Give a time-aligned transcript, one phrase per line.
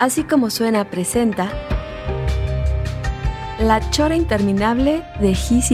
[0.00, 1.52] Así como suena presenta
[3.58, 5.72] La chora interminable de Gis.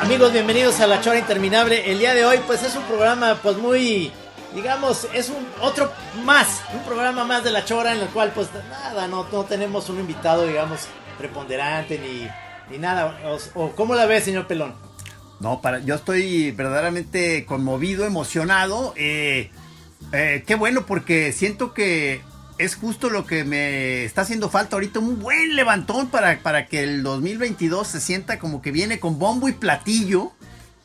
[0.00, 1.92] Amigos, bienvenidos a La Chora Interminable.
[1.92, 4.10] El día de hoy, pues es un programa, pues muy,
[4.54, 5.92] digamos, es un otro
[6.24, 9.90] más, un programa más de La Chora en el cual, pues nada, no, no tenemos
[9.90, 10.86] un invitado, digamos,
[11.18, 12.26] preponderante ni,
[12.70, 13.18] ni nada.
[13.24, 14.74] O, o, ¿Cómo la ves, señor Pelón?
[15.40, 18.92] No, para, yo estoy verdaderamente conmovido, emocionado.
[18.96, 19.50] Eh,
[20.12, 22.20] eh, qué bueno, porque siento que
[22.58, 26.82] es justo lo que me está haciendo falta ahorita, un buen levantón para, para que
[26.82, 30.32] el 2022 se sienta como que viene con bombo y platillo.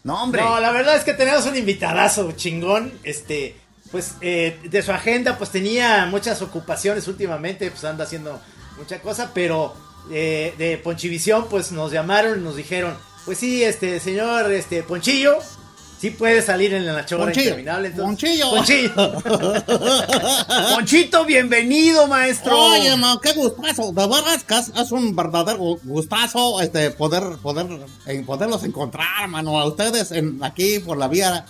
[0.05, 0.41] No, hombre.
[0.41, 3.57] No, la verdad es que tenemos un invitadazo chingón, este,
[3.91, 8.39] pues eh, de su agenda pues tenía muchas ocupaciones últimamente, pues anda haciendo
[8.77, 9.75] mucha cosa, pero
[10.11, 15.39] eh, de Ponchivisión pues nos llamaron y nos dijeron, pues sí, este señor este Ponchillo,
[15.99, 17.87] sí puede salir en la chora Ponchillo, interminable.
[17.89, 18.93] Entonces, Ponchillo.
[18.95, 19.65] Ponchillo.
[20.75, 22.57] Ponchito, bienvenido, maestro.
[22.57, 23.91] Oye, no, qué gustazo.
[23.91, 27.67] De verdad es un verdadero gustazo este, poder, poder,
[28.05, 29.59] eh, poderlos encontrar, mano.
[29.59, 31.45] A ustedes en, aquí por la vía.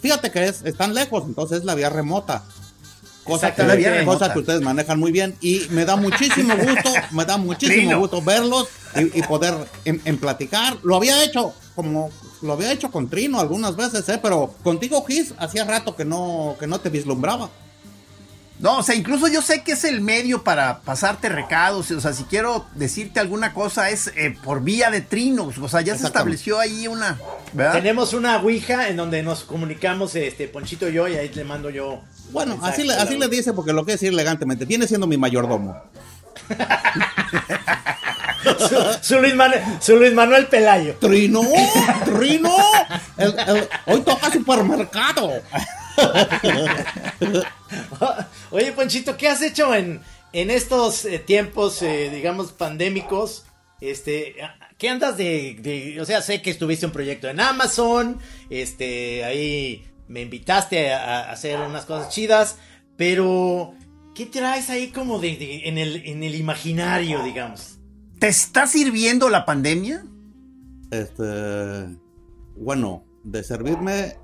[0.00, 2.44] Fíjate que es, están lejos, entonces es la vía remota.
[3.24, 5.36] Cosa, que, cosa ustedes manejan muy bien.
[5.40, 7.98] Y me da muchísimo gusto, me da muchísimo Trino.
[8.00, 10.76] gusto verlos y, y poder en, en platicar.
[10.82, 12.10] Lo había hecho como
[12.42, 14.18] lo había hecho con Trino algunas veces, ¿eh?
[14.20, 17.50] pero contigo, Gis, hacía rato que no, que no te vislumbraba.
[18.58, 21.90] No, o sea, incluso yo sé que es el medio para pasarte recados.
[21.90, 25.58] O sea, si quiero decirte alguna cosa es eh, por vía de trinos.
[25.58, 27.18] O sea, ya se estableció ahí una.
[27.52, 27.72] ¿Verdad?
[27.72, 31.70] Tenemos una ouija en donde nos comunicamos este Ponchito y yo y ahí le mando
[31.70, 32.02] yo.
[32.32, 34.64] Bueno, así, le, así le dice porque lo que decir elegantemente.
[34.64, 35.80] Viene siendo mi mayordomo.
[38.58, 40.94] su, su Luis Manuel, su Luis Manuel Pelayo.
[41.00, 41.42] Trino,
[42.04, 42.54] Trino.
[43.18, 45.30] El- el- hoy toca supermercado.
[48.50, 50.00] Oye, Ponchito, ¿qué has hecho en,
[50.32, 53.44] en estos eh, tiempos, eh, digamos, pandémicos?
[53.80, 54.36] Este,
[54.78, 58.18] ¿qué andas de, de- O sea, sé que estuviste un proyecto en Amazon,
[58.50, 62.56] este, ahí me invitaste a, a hacer unas cosas chidas,
[62.96, 63.74] pero
[64.14, 67.78] ¿qué traes ahí como de, de- en, el, en el imaginario, digamos?
[68.18, 70.04] ¿Te está sirviendo la pandemia?
[70.90, 71.96] Este,
[72.56, 74.16] bueno, de servirme,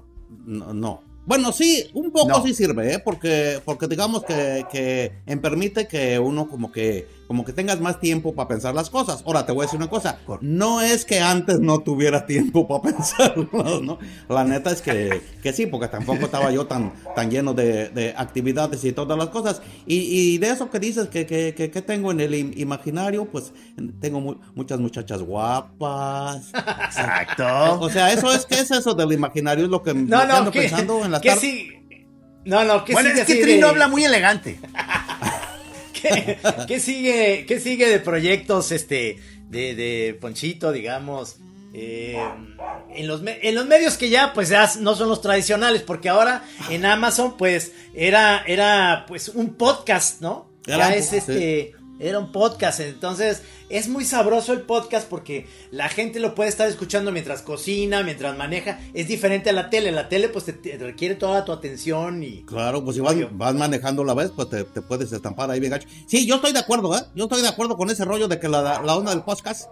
[0.46, 0.72] no.
[0.74, 1.02] no.
[1.26, 2.42] Bueno, sí, un poco No.
[2.42, 2.98] sí sirve, ¿eh?
[2.98, 8.00] porque, porque digamos que, que en permite que uno como que, como que tengas más
[8.00, 9.22] tiempo para pensar las cosas.
[9.24, 12.82] Ahora, te voy a decir una cosa, no es que antes no tuviera tiempo para
[12.96, 13.48] pensarlo,
[13.82, 13.98] ¿no?
[14.28, 18.14] La neta es que, que sí, porque tampoco estaba yo tan, tan lleno de, de
[18.16, 19.62] actividades y todas las cosas.
[19.86, 23.26] Y, y de eso que dices que, que, que, que tengo en el im- imaginario,
[23.26, 23.52] pues
[24.00, 26.48] tengo mu- muchas muchachas guapas.
[26.84, 27.78] Exacto.
[27.80, 29.64] O sea, eso es, ¿qué es eso del imaginario?
[29.66, 31.40] Es lo que, No, que no, ando ¿qué, pensando en la qué tarde.
[31.42, 32.06] sigue?
[32.44, 34.58] No, no, ¿qué bueno, sigue es que Trino de- habla muy elegante.
[36.02, 41.36] ¿Qué, qué sigue, ¿Qué sigue de proyectos este de, de Ponchito, digamos?
[41.74, 42.18] eh,
[42.94, 46.44] en, los, en los medios que ya pues ya no son los tradicionales, porque ahora
[46.70, 50.48] en Amazon pues era, era pues un podcast, ¿no?
[50.66, 56.20] Ya es este, era un podcast, entonces es muy sabroso el podcast porque la gente
[56.20, 60.28] lo puede estar escuchando mientras cocina, mientras maneja, es diferente a la tele, la tele
[60.28, 62.44] pues te, te requiere toda tu atención y...
[62.44, 65.72] Claro, pues si vas, vas manejando la vez, pues te, te puedes estampar ahí bien
[65.72, 65.88] gacho.
[66.06, 67.02] Sí, yo estoy de acuerdo, ¿eh?
[67.14, 69.68] Yo estoy de acuerdo con ese rollo de que la, la onda del podcast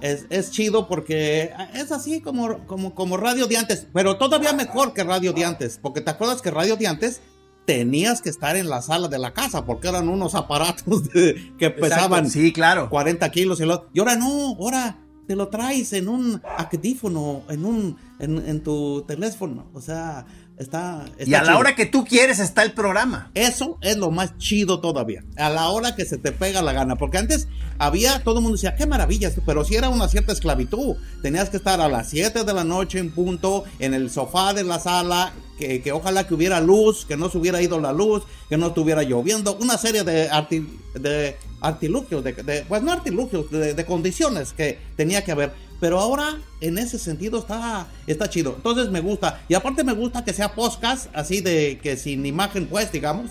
[0.00, 4.92] es, es chido porque es así como, como, como radio de antes, pero todavía mejor
[4.92, 7.20] que radio de antes, porque te acuerdas que radio de antes
[7.68, 11.68] tenías que estar en la sala de la casa porque eran unos aparatos de- que
[11.68, 12.88] pesaban Sí, claro.
[12.88, 17.66] 40 kilos y, lo- y ahora no, ahora te lo traes en un actífono, en
[17.66, 20.24] un en, en tu teléfono, o sea,
[20.58, 23.30] está, Y a la hora que tú quieres está el programa.
[23.34, 25.24] Eso es lo más chido todavía.
[25.36, 26.96] A la hora que se te pega la gana.
[26.96, 30.96] Porque antes había, todo el mundo decía, qué maravilla, pero si era una cierta esclavitud.
[31.22, 34.64] Tenías que estar a las 7 de la noche en punto, en el sofá de
[34.64, 38.22] la sala, que, que ojalá que hubiera luz, que no se hubiera ido la luz,
[38.48, 39.56] que no estuviera lloviendo.
[39.60, 44.78] Una serie de, arti- de artilugios, de, de- pues no artilugios, de, de condiciones que
[44.96, 45.52] tenía que haber.
[45.80, 48.54] Pero ahora, en ese sentido, está, está chido.
[48.56, 49.40] Entonces me gusta.
[49.48, 53.30] Y aparte me gusta que sea podcast, así de que sin imagen, pues, digamos.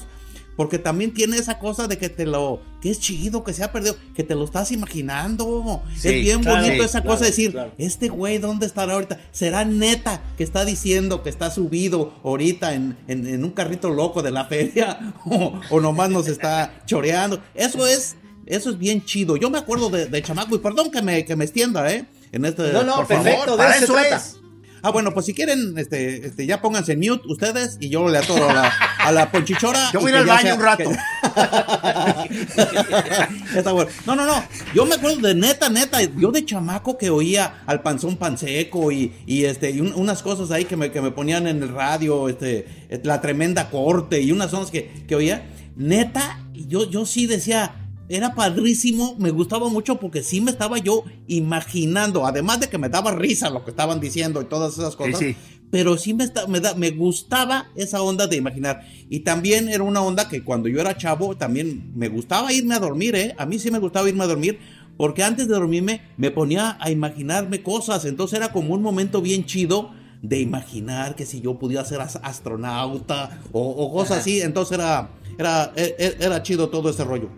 [0.57, 3.71] Porque también tiene esa cosa de que te lo, que es chido, que se ha
[3.71, 5.83] perdido, que te lo estás imaginando.
[5.95, 7.71] Sí, es bien claro, bonito sí, esa claro, cosa de decir, claro.
[7.77, 9.19] este güey, ¿dónde estará ahorita?
[9.31, 14.21] ¿Será neta que está diciendo que está subido ahorita en, en- en un carrito loco
[14.23, 15.13] de la feria?
[15.25, 17.41] ¿O, o nomás nos está choreando?
[17.53, 18.15] Eso es,
[18.45, 19.37] eso es bien chido.
[19.37, 22.05] Yo me acuerdo de, de chamaco, y perdón que me, que me extienda, ¿eh?
[22.31, 23.23] En este, No, no, por favor.
[23.23, 24.15] perfecto, de para eso se eso trata.
[24.17, 24.36] es.
[24.81, 28.17] Ah, bueno, pues si quieren, este, este, ya pónganse en mute ustedes y yo le
[28.19, 28.67] atoro a la,
[28.99, 29.91] a la ponchichora.
[29.91, 30.89] Yo voy al baño sea- un rato.
[30.89, 30.97] que-
[33.57, 33.89] Está bueno.
[34.05, 34.43] No, no, no.
[34.73, 36.01] Yo me acuerdo de neta, neta.
[36.01, 40.51] Yo de chamaco que oía al panzón panseco y, y este, y un- unas cosas
[40.51, 42.67] ahí que me, que me ponían en el radio, este,
[43.03, 45.47] la tremenda corte y unas zonas que, que oía.
[45.75, 47.75] Neta, yo, yo sí decía,
[48.09, 52.89] era padrísimo, me gustaba mucho porque sí me estaba yo imaginando, además de que me
[52.89, 55.35] daba risa lo que estaban diciendo y todas esas cosas, sí.
[55.71, 58.81] pero sí me, esta- me, da- me gustaba esa onda de imaginar.
[59.09, 62.79] Y también era una onda que cuando yo era chavo, también me gustaba irme a
[62.79, 63.35] dormir, ¿eh?
[63.37, 64.59] A mí sí me gustaba irme a dormir,
[64.97, 69.45] porque antes de dormirme me ponía a imaginarme cosas, entonces era como un momento bien
[69.45, 74.77] chido de imaginar que si yo pudiera ser as- astronauta o, o cosas así, entonces
[74.79, 77.29] era, era, e- e- era chido todo ese rollo.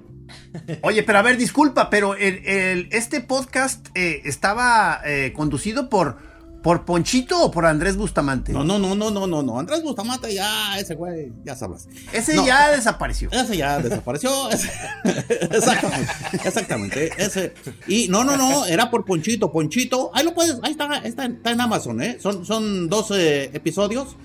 [0.84, 6.18] Oye, pero a ver, disculpa, pero el, el- este podcast eh, estaba eh, conducido por,
[6.64, 8.52] por Ponchito o por Andrés Bustamante.
[8.52, 11.88] No, no, no, no, no, no, no, Andrés Bustamante ya, ese güey, ya sabes.
[12.12, 12.46] Ese No.
[12.46, 13.30] ya desapareció.
[13.31, 14.50] Ese ya desapareció.
[14.50, 14.70] ese-
[15.52, 16.12] exactamente.
[16.44, 17.12] Exactamente.
[17.18, 17.54] Ese.
[17.88, 18.66] Y no, no, no.
[18.66, 19.52] Era por Ponchito.
[19.52, 20.12] Ponchito.
[20.14, 20.58] Ahí lo puedes.
[20.64, 20.98] Ahí está.
[21.04, 22.18] Está, está en Amazon, ¿eh?
[22.20, 24.16] Son, son 12 episodios.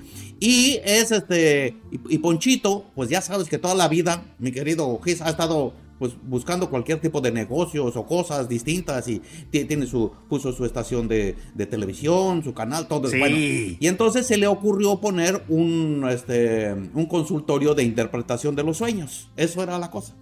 [0.40, 1.76] Y es este.
[1.92, 5.72] Y, y Ponchito, pues ya sabes que toda la vida, mi querido Gis, ha estado.
[5.98, 9.20] Pues buscando cualquier tipo de negocios o cosas distintas y
[9.50, 13.18] ti- tiene su, puso su estación de, de televisión, su canal, todo Sí.
[13.18, 13.36] bueno.
[13.36, 19.30] Y entonces se le ocurrió poner un, este, un consultorio de interpretación de los sueños.
[19.36, 20.14] Eso era la cosa.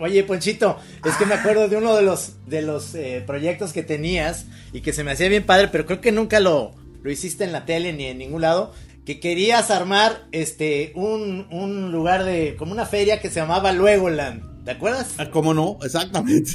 [0.00, 3.82] Oye, Ponchito, es que me acuerdo de uno de los, de los eh, proyectos que
[3.82, 6.72] tenías y que se me hacía bien padre, pero creo que nunca lo,
[7.02, 8.72] lo hiciste en la tele ni en ningún lado.
[9.04, 12.54] Que querías armar este un, un lugar de.
[12.58, 14.42] como una feria que se llamaba Luegoland.
[14.64, 15.14] ¿Te acuerdas?
[15.18, 15.78] Ah, ¿Cómo no?
[15.82, 16.52] Exactamente.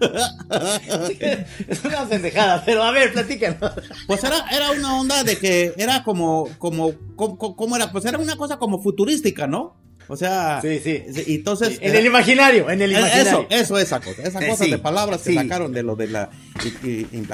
[1.68, 3.72] es una pendejada, pero a ver, platícanos.
[4.06, 8.18] Pues era, era una onda de que era como, como, como, como era, pues era
[8.18, 9.79] una cosa como futurística, ¿no?
[10.10, 11.02] O sea, Sí, sí.
[11.26, 13.46] y entonces En el imaginario, en el Eh, imaginario.
[13.46, 16.08] Eso, eso, esa cosa, esa Eh, cosa sí, de palabras que sacaron de lo de
[16.08, 16.30] la
[16.64, 17.26] y, y- y-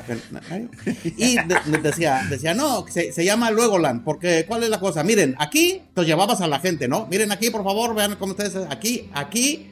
[1.17, 5.03] y de- de- decía, decía, no, se, se llama Luegoland, porque ¿cuál es la cosa?
[5.03, 7.07] Miren, aquí te llevabas a la gente, ¿no?
[7.11, 9.69] Miren aquí, por favor, vean cómo ustedes, aquí, aquí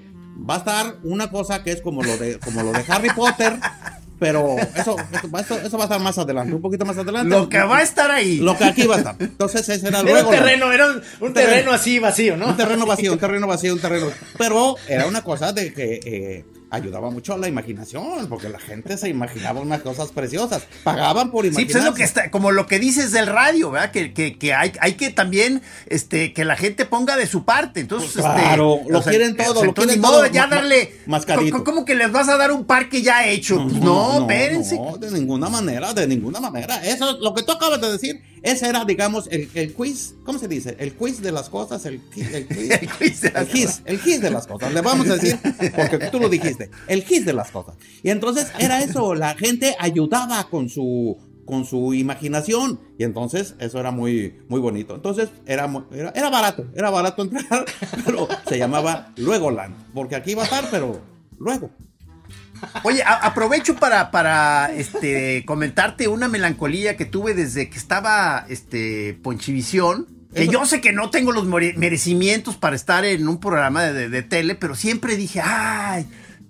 [0.48, 3.54] va a estar una cosa que es como lo de, como lo de Harry Potter,
[4.24, 4.96] pero eso,
[5.62, 7.28] eso, va a estar más adelante, un poquito más adelante.
[7.28, 8.38] Lo que va a estar ahí.
[8.38, 9.16] Lo que aquí va a estar.
[9.18, 11.72] Entonces ese era Era un terreno, era un, un terreno, terreno.
[11.72, 12.46] así vacío, ¿no?
[12.46, 14.06] Un terreno vacío, un terreno vacío, un terreno.
[14.38, 16.44] Pero era una cosa de que eh,
[16.74, 20.64] ayudaba mucho a la imaginación, porque la gente se imaginaba unas cosas preciosas.
[20.82, 21.72] Pagaban por Sí, imaginar.
[21.72, 23.90] pues es lo que está, como lo que dices del radio, ¿verdad?
[23.90, 27.80] Que, que, que hay, hay que también, este, que la gente ponga de su parte.
[27.80, 31.64] Entonces, Pues claro, este, lo quieren todo, lo quieren todo ya darle, mascarito.
[31.64, 33.62] ¿cómo que les vas a dar un parque ya hecho?
[33.62, 34.76] Pues no, espérense.
[34.76, 36.84] no, de ninguna manera, de ninguna manera.
[36.84, 40.48] Eso, lo que tú acabas de decir, ese era, digamos, el, el quiz, ¿cómo se
[40.48, 40.76] dice?
[40.78, 44.00] El quiz de las cosas, el, el quiz, El quiz de las el quiz, el
[44.00, 44.72] quiz de las cosas.
[44.74, 45.38] Le vamos a decir,
[45.74, 47.76] porque tú lo dijiste, el quiz de las cosas.
[48.02, 53.80] Y entonces era eso, la gente ayudaba con su con su imaginación y entonces eso
[53.80, 54.94] era muy muy bonito.
[54.94, 57.64] Entonces era era, era barato, era barato entrar,
[58.04, 61.00] pero se llamaba Luegoland, porque aquí iba a estar, pero
[61.38, 61.70] luego.
[62.82, 70.06] Oye, aprovecho para, para este, comentarte una melancolía que tuve desde que estaba este, Ponchivisión.
[70.34, 74.08] Que yo sé que no tengo los merecimientos para estar en un programa de, de-
[74.08, 76.06] de tele, pero siempre dije, ay,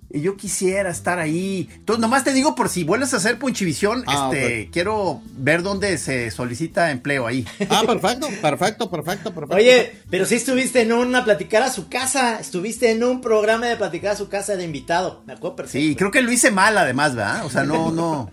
[0.09, 1.69] yo quisiera estar ahí.
[1.75, 5.97] Entonces, nomás te digo por si vuelves a hacer Ponchivisión, Ah, este, quiero ver dónde
[5.97, 7.45] se solicita empleo ahí.
[7.69, 9.55] Ah, perfecto, perfecto, perfecto, perfecto.
[9.55, 13.75] Oye, pero sí estuviste en una platicar a su casa, estuviste en un programa de
[13.75, 15.79] platicar a su casa de invitado, me acuerdo perfecto.
[15.87, 17.45] Sí, creo que lo hice mal además, ¿verdad?
[17.45, 18.31] O sea, no, no.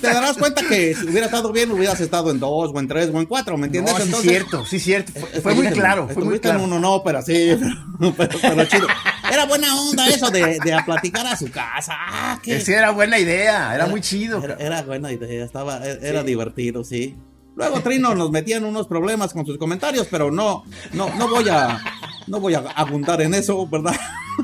[0.00, 3.10] te darás cuenta que si hubiera estado bien, hubieras estado en dos, o en tres,
[3.12, 3.92] o en cuatro, ¿me entiendes?
[3.92, 5.12] No, sí Entonces, cierto, sí es cierto.
[5.12, 6.64] Fue, fue muy claro, fue muy estuviste en claro.
[6.64, 7.56] uno, no, pero sí,
[7.98, 8.86] pero, pero- pero chido.
[9.32, 11.94] Era buena onda eso de, de a platicar a su casa.
[11.96, 14.42] Ah, qué- Esa era buena idea, era muy chido.
[14.58, 17.16] Era, buena idea, estaba, e- era divertido, sí.
[17.56, 21.48] Luego Trino nos metía en unos problemas con sus comentarios, pero no, no, no voy
[21.50, 21.80] a,
[22.26, 23.94] no voy a abundar en eso, ¿verdad?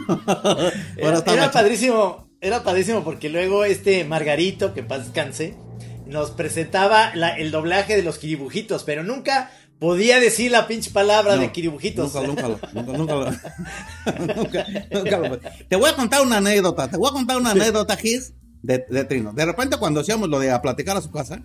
[0.96, 5.56] Era, padrísimo, era padrísimo porque luego este Margarito, que paz descanse,
[6.06, 11.36] nos presentaba la- el doblaje de los kiribujitos, pero nunca podía decir la pinche palabra
[11.36, 12.14] No, de kiribujitos.
[12.14, 13.30] Nunca, nunca, lo- nunca, nunca, lo-
[14.36, 17.96] nunca, nunca lo- Te voy a contar una anécdota, te voy a contar una anécdota,
[17.96, 19.32] Gis, de, de Trino.
[19.32, 21.42] De repente, cuando hacíamos lo de a platicar a su casa,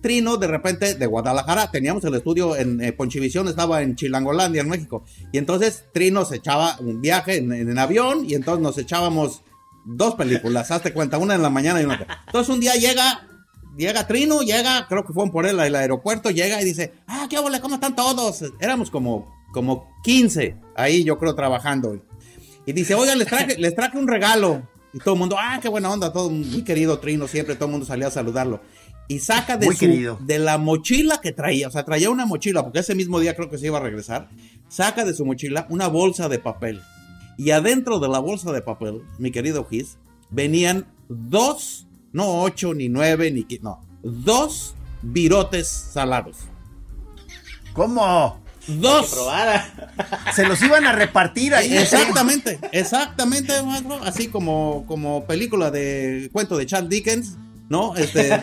[0.00, 4.68] Trino, de repente, de Guadalajara, teníamos el estudio en eh, Ponchivisión, estaba en Chilangolandia, en
[4.68, 5.04] México.
[5.32, 9.42] Y entonces Trino se echaba un viaje en, en avión y entonces nos echábamos
[9.84, 12.06] dos películas, hazte cuenta, una en la mañana y una.
[12.26, 13.26] Entonces un día llega
[13.76, 17.38] llega Trino, llega, creo que fueron por él al aeropuerto, llega y dice, ah, qué
[17.38, 18.44] hola, ¿cómo están todos?
[18.60, 22.02] Éramos como, como 15 ahí, yo creo, trabajando.
[22.66, 24.62] Y dice, oigan, les traje, les traje un regalo.
[24.92, 27.72] Y todo el mundo, ah, qué buena onda, todo muy querido Trino, siempre todo el
[27.72, 28.60] mundo salía a saludarlo.
[29.08, 29.78] Y saca de, su-
[30.20, 33.48] de la mochila que traía, o sea, traía una mochila, porque ese mismo día creo
[33.50, 34.28] que se iba a regresar,
[34.68, 36.80] saca de su mochila una bolsa de papel.
[37.38, 39.98] Y adentro de la bolsa de papel, mi querido Gis,
[40.30, 46.36] venían dos, no ocho, ni nueve, ni qui- no, dos virotes salados.
[47.72, 48.40] ¿Cómo?
[48.66, 49.14] Dos.
[50.34, 51.76] Se los iban a repartir ahí.
[51.76, 54.00] Exactamente, exactamente, maestro.
[54.02, 57.36] Así como, como película de cuento de Charles Dickens,
[57.68, 57.94] ¿no?
[57.96, 58.42] Este,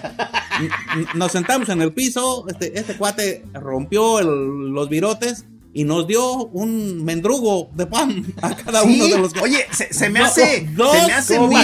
[1.15, 6.45] nos sentamos en el piso, este, este cuate rompió el- los virotes y nos dio
[6.47, 10.19] un mendrugo de pan a cada Sí, uno de los que- Oye, se, se me
[10.19, 11.55] hace, dos se me hace muy.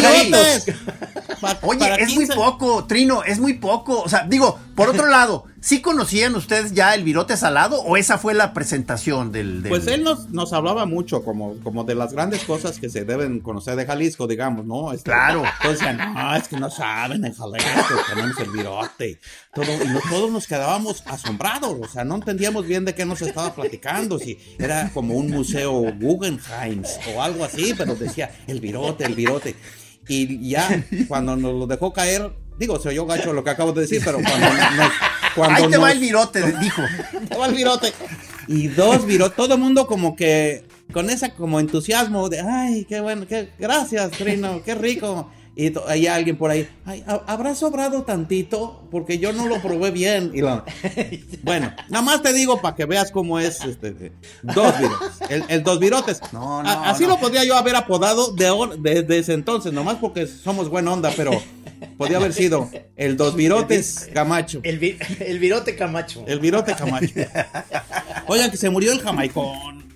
[1.41, 2.33] Pa- Oye, es muy 15.
[2.33, 4.01] poco, Trino, es muy poco.
[4.01, 8.17] O sea, digo, por otro lado, ¿sí conocían ustedes ya el virote salado o esa
[8.17, 9.61] fue la presentación del...
[9.63, 13.05] del- Pues él nos, nos hablaba mucho como, como de las grandes cosas que se
[13.05, 14.91] deben conocer de Jalisco, digamos, ¿no?
[14.93, 15.43] Este, Claro.
[15.61, 19.19] Entonces decían, no, es que no saben, en Jalisco tenemos el virote.
[19.53, 23.21] Todo, y no- todos nos quedábamos asombrados, o sea, no entendíamos bien de qué nos
[23.21, 26.83] estaba platicando, si era como un museo Guggenheim
[27.15, 29.55] o algo así, pero decía, el virote, el virote.
[30.07, 33.81] Y ya cuando nos lo dejó caer, digo, se oyó gacho lo que acabo de
[33.81, 34.91] decir, pero cuando nos...
[35.35, 36.81] Cuando Ahí te va el virote, dijo.
[37.29, 37.93] te va el virote.
[38.47, 42.99] Y dos virotes, todo el mundo como que con esa como entusiasmo de, ay, qué
[42.99, 45.29] bueno, qué, gracias, Trino, qué rico.
[45.61, 48.87] Y hay alguien por ahí, ay, ¿ha- ¿habrá sobrado tantito?
[48.91, 50.31] Porque yo no lo probé bien.
[50.33, 50.39] Y
[51.43, 55.21] bueno, nada más te digo para que veas cómo es este, dos virotes.
[55.29, 56.21] El, el dos virotes.
[56.31, 57.09] No, no, así no.
[57.09, 61.11] lo podría yo haber apodado de, ahora- de- desde entonces, nomás porque somos buena onda,
[61.17, 61.31] pero
[61.97, 64.61] podría haber sido el dos virotes Camacho.
[64.63, 66.23] El, vi- el virote Camacho.
[66.25, 67.07] El virote Camacho.
[68.27, 69.88] Oigan, que se murió el jamaicón.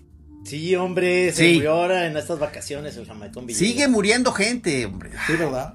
[0.44, 1.54] Sí, hombre, se Sí.
[1.56, 3.68] murió ahora en estas vacaciones el jamaicón Villegas.
[3.68, 5.12] Sigue muriendo gente, hombre.
[5.28, 5.74] Sí, ¿verdad?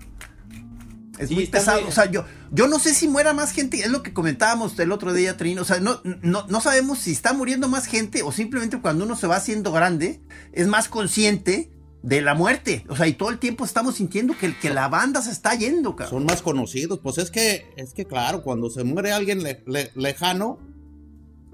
[1.19, 1.81] Es Sí, muy pesado.
[1.81, 3.79] muy- O sea, yo, yo no sé si muera más gente.
[3.81, 5.63] Es lo que comentábamos el otro día, Trino.
[5.63, 9.17] O sea, no, no, no sabemos si está muriendo más gente o simplemente cuando uno
[9.17, 10.21] se va haciendo grande
[10.53, 11.73] es más consciente
[12.03, 12.85] de la muerte.
[12.89, 15.97] O sea, y todo el tiempo estamos sintiendo que, que la banda se está yendo,
[15.97, 16.21] cabrón.
[16.21, 17.01] Son más conocidos.
[17.03, 20.61] Pues es que, es que claro, cuando se muere alguien le- le- lejano,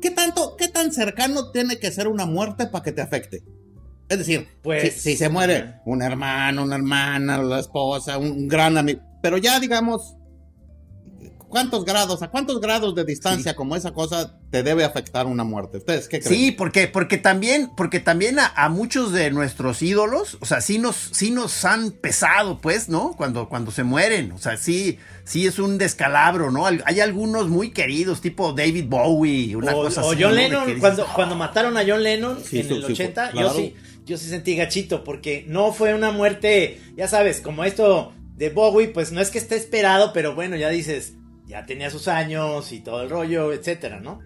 [0.05, 3.43] ¿qué tanto, qué tan cercano tiene que ser una muerte para que te afecte?
[4.07, 8.47] Es decir, Pues- si, si se muere un hermano, una hermana, la esposa, un, un
[8.49, 10.15] gran amigo, pero ya digamos,
[11.55, 15.79] ¿cuántos grados, a cuántos grados de distancia como esa cosa te debe afectar una muerte?
[15.79, 16.35] ¿Ustedes qué creen?
[16.35, 20.81] Sí, porque, porque también, porque también a, a muchos de nuestros ídolos, o sea, sí
[20.81, 23.13] nos, sí nos han pesado, pues, ¿no?
[23.17, 24.33] Cuando, cuando se mueren.
[24.33, 26.67] O sea, sí, sí es un descalabro, ¿no?
[26.67, 30.21] Hay algunos muy queridos, tipo David Bowie, una o, cosa o así.
[30.21, 30.37] John ¿no?
[30.37, 32.93] De Lennon, que dices, cuando, cuando mataron a John Lennon Sí, en sí, el sí,
[32.95, 33.49] 80, claro.
[33.49, 38.13] yo sí, yo sí sentí gachito, porque no fue una muerte, ya sabes, como esto
[38.37, 41.13] de Bowie, pues no es que esté esperado, pero bueno, ya dices,
[41.47, 44.21] ya tenía sus años y todo el rollo, etcétera, ¿no?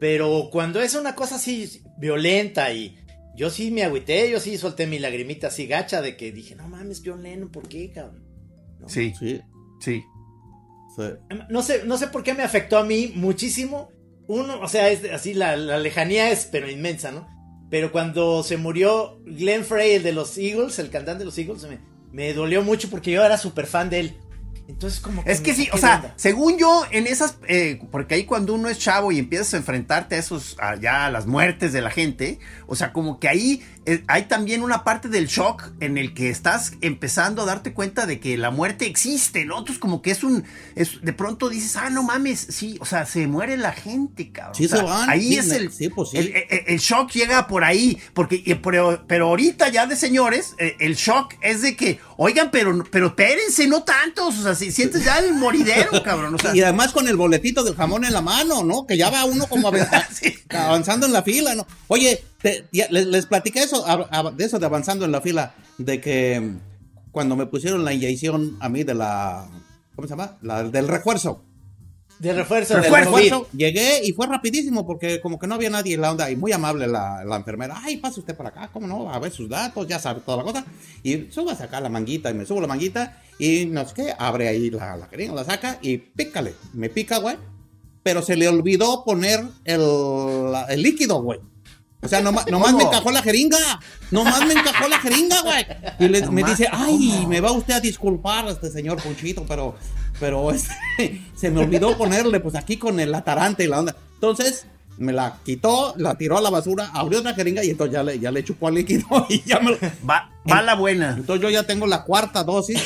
[0.00, 2.98] Pero cuando es una cosa así violenta y
[3.36, 6.68] yo sí me agüité, yo sí solté mi lagrimita así gacha de que dije, no
[6.68, 8.24] mames, John Lennon, ¿por qué, cabrón?
[8.80, 8.88] ¿No?
[8.88, 9.40] Sí, Sí,
[9.80, 10.02] sí.
[10.96, 11.04] sí.
[11.48, 13.90] No sé, no sé por qué me afectó a mí muchísimo.
[14.28, 17.28] Uno, o sea, es así, la, la lejanía es pero inmensa, ¿no?
[17.70, 21.62] Pero cuando se murió Glenn Frey, el de los Eagles, el cantante de los Eagles,
[21.64, 21.78] me,
[22.12, 24.16] me dolió mucho porque yo era súper fan de él.
[24.68, 26.14] Entonces, como Es me que sí, o sea, onda.
[26.16, 30.14] según yo, en esas, eh, porque ahí cuando uno es chavo y empiezas a enfrentarte
[30.14, 33.62] a esos, a ya a las muertes de la gente, o sea, como que ahí
[33.86, 38.06] eh, hay también una parte del shock en el que estás empezando a darte cuenta
[38.06, 39.58] de que la muerte existe, ¿no?
[39.58, 40.44] Entonces como que es un,
[40.76, 44.54] es, de pronto dices, ah, no mames, sí, o sea, se muere la gente, cabrón.
[44.54, 46.18] Sí O sea, se van, Ahí sí, es el, sí, pues sí.
[46.18, 50.54] el, el- el shock llega por ahí, porque, y- pero, pero ahorita ya de señores,
[50.58, 54.70] eh, el shock es de que, oigan, pero, pero espérense, no tantos, o sea, si
[54.70, 56.54] sientes ya el moridero, cabrón, o sea.
[56.54, 58.86] Y además con el boletito del jamón en la mano, ¿no?
[58.86, 59.72] Que ya va uno como
[60.12, 60.34] Sí.
[60.50, 61.66] avanzando en la fila, ¿no?
[61.88, 65.20] Oye, te- ya, les, les platiqué eso, a- a- de eso de avanzando en la
[65.20, 66.58] fila, de que mm,
[67.10, 69.48] cuando me pusieron la inyección a mí de la,
[69.94, 70.36] ¿cómo se llama?
[70.42, 71.42] La, del refuerzo.
[72.18, 73.48] De refuerzo, del Refuerzo.
[73.56, 76.52] Llegué y fue rapidísimo porque como que no había nadie en la onda y muy
[76.52, 77.80] amable la, la enfermera.
[77.82, 79.12] Ay, pasa usted por acá, ¿cómo no?
[79.12, 80.64] A ver sus datos, ya sabe toda la cosa.
[81.02, 84.46] Y súbase acá la manguita y me subo la manguita y no sé qué, abre
[84.46, 86.54] ahí la, la jeringa, la saca y pícale.
[86.74, 87.36] Me pica, güey.
[88.04, 89.80] Pero se le olvidó poner el,
[90.68, 91.40] el líquido, güey.
[92.02, 93.58] O sea, nomás, nomás me encajó la jeringa.
[94.10, 95.64] Nomás me encajó la jeringa, güey.
[96.00, 99.76] Y le- me dice, ay, me va usted a disculpar, este señor Ponchito, pero,
[100.18, 103.96] pero este, se me olvidó ponerle, pues aquí con el atarante y la onda.
[104.14, 104.66] Entonces,
[104.98, 108.18] me la quitó, la tiró a la basura, abrió otra jeringa y entonces ya le,
[108.18, 109.78] ya le chupó el líquido y ya me lo-
[110.08, 111.14] Va, va la buena.
[111.16, 112.82] Entonces yo ya tengo la cuarta dosis.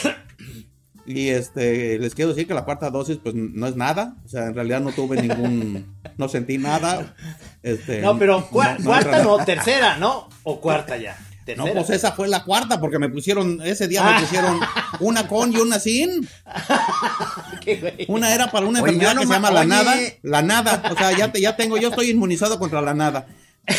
[1.06, 4.16] Y este, les quiero decir que la cuarta dosis, pues no es nada.
[4.24, 5.86] O sea, en realidad no tuve ningún,
[6.18, 7.14] no sentí nada.
[7.62, 10.28] Este, No, pero cua- no, cuarta no, tercera, ¿no?
[10.42, 11.16] O cuarta ya.
[11.44, 11.64] Tercera.
[11.68, 14.14] No, pues esa fue la cuarta, porque me pusieron, ese día Ah.
[14.14, 14.58] me pusieron
[14.98, 16.28] una con y una sin.
[17.60, 18.04] Qué güey.
[18.08, 19.94] Una era para una Oye, enfermedad que se ma- llama la nada.
[20.22, 20.82] La nada.
[20.92, 23.26] O sea, ya, te, ya tengo, yo estoy inmunizado contra la nada.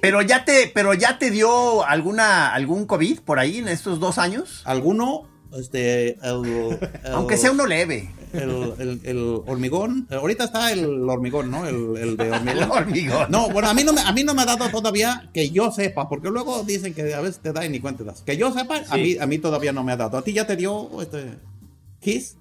[0.00, 4.16] Pero ya te, pero ya te dio alguna, algún COVID por ahí en estos dos
[4.16, 4.62] años.
[4.64, 5.28] Alguno,
[5.58, 8.10] este, el, el- Aunque sea uno leve.
[8.32, 10.06] el, hormigón.
[10.10, 11.66] Ahorita está el hormigón, ¿no?
[11.66, 12.70] El, de hormigón.
[12.70, 13.26] Hormigón.
[13.30, 15.70] No, bueno, a mí no, me, a mí no me ha dado todavía que yo
[15.72, 18.22] sepa, porque luego dicen que a veces te da y ni cuenta das.
[18.22, 20.18] Que yo sepa, a, mí, a mí todavía no me ha dado.
[20.18, 21.34] ¿A ti ya te dio este
[22.00, 22.36] Kiss?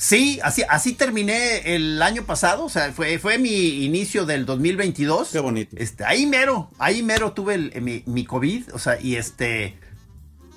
[0.00, 5.30] Sí, así, así terminé el año pasado, o sea, fue, fue mi inicio del 2022.
[5.32, 5.76] Qué bonito.
[5.76, 7.58] Este, ahí mero, ahí mero tuve
[8.06, 9.76] mi COVID, o sea, y este,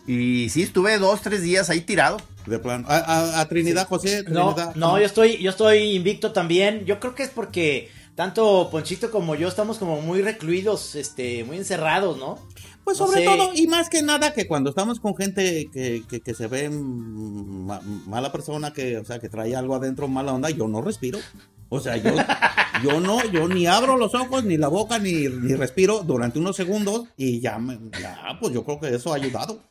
[0.08, 2.18] y sí, estuve dos, tres días ahí tirado.
[2.46, 2.88] De plano.
[2.90, 4.24] A, a- a Trinidad, José.
[4.28, 6.86] No, Trinidad, no, yo estoy, yo estoy invicto también.
[6.86, 11.58] Yo creo que es porque tanto Ponchito como yo estamos como muy recluidos, este, muy
[11.58, 12.40] encerrados, ¿no?
[12.84, 13.26] Pues No sobre sé.
[13.26, 16.68] todo, y más que nada, que cuando estamos con gente que, que, que se ve
[16.72, 21.20] ma- mala persona, que, o sea, que trae algo adentro, mala onda, yo no respiro.
[21.70, 22.12] O sea, yo,
[22.84, 26.56] yo no, yo ni abro los ojos, ni la boca, ni, ni respiro durante unos
[26.56, 29.62] segundos, y ya, me, ya, pues yo creo que eso ha ayudado.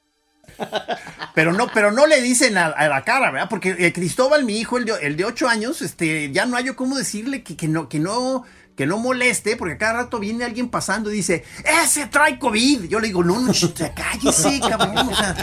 [1.34, 3.48] Pero no, pero no le dicen a, la cara, ¿verdad?
[3.48, 6.64] Porque eh, Cristóbal, mi hijo, el de, el de ocho años, este, ya no hay
[6.64, 8.44] yo cómo decirle que, que no, que no,
[8.80, 11.44] que no moleste, porque cada rato viene alguien pasando y dice,
[11.84, 12.84] ese trae COVID.
[12.88, 13.52] Yo le digo, no, no,
[13.94, 14.96] cállese, cabrón.
[15.10, 15.36] O sea,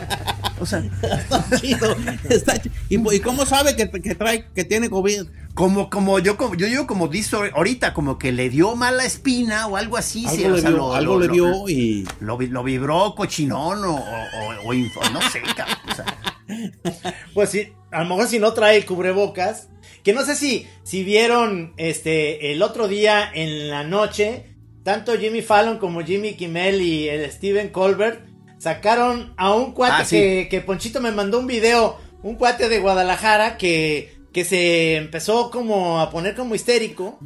[0.59, 1.95] o sea, Está chido,
[2.29, 2.73] está chido.
[2.89, 5.25] ¿Y, y cómo sabe que, que trae, que tiene COVID?
[5.53, 9.65] como, como yo, como, yo digo, como dice ahorita, como que le dio mala espina
[9.67, 10.25] o algo así.
[10.29, 12.07] sí, Algo o le sea, vio, lo- algo lo- le lo- vio y...
[12.19, 15.77] Lo, vi- lo vibró cochinón o, o, o- o info- no sé, cabrón.
[15.91, 16.05] O sea,
[17.33, 19.69] Pues sí, a lo mejor si no trae el cubrebocas.
[20.03, 25.41] Que no sé si, si vieron este el otro día en la noche, tanto Jimmy
[25.41, 28.25] Fallon como Jimmy Kimmel y el Steven Colbert
[28.57, 30.15] sacaron a un cuate Ah, sí.
[30.17, 35.51] que, que Ponchito me mandó un video, un cuate de Guadalajara que, que se empezó
[35.51, 37.19] como a poner como histérico.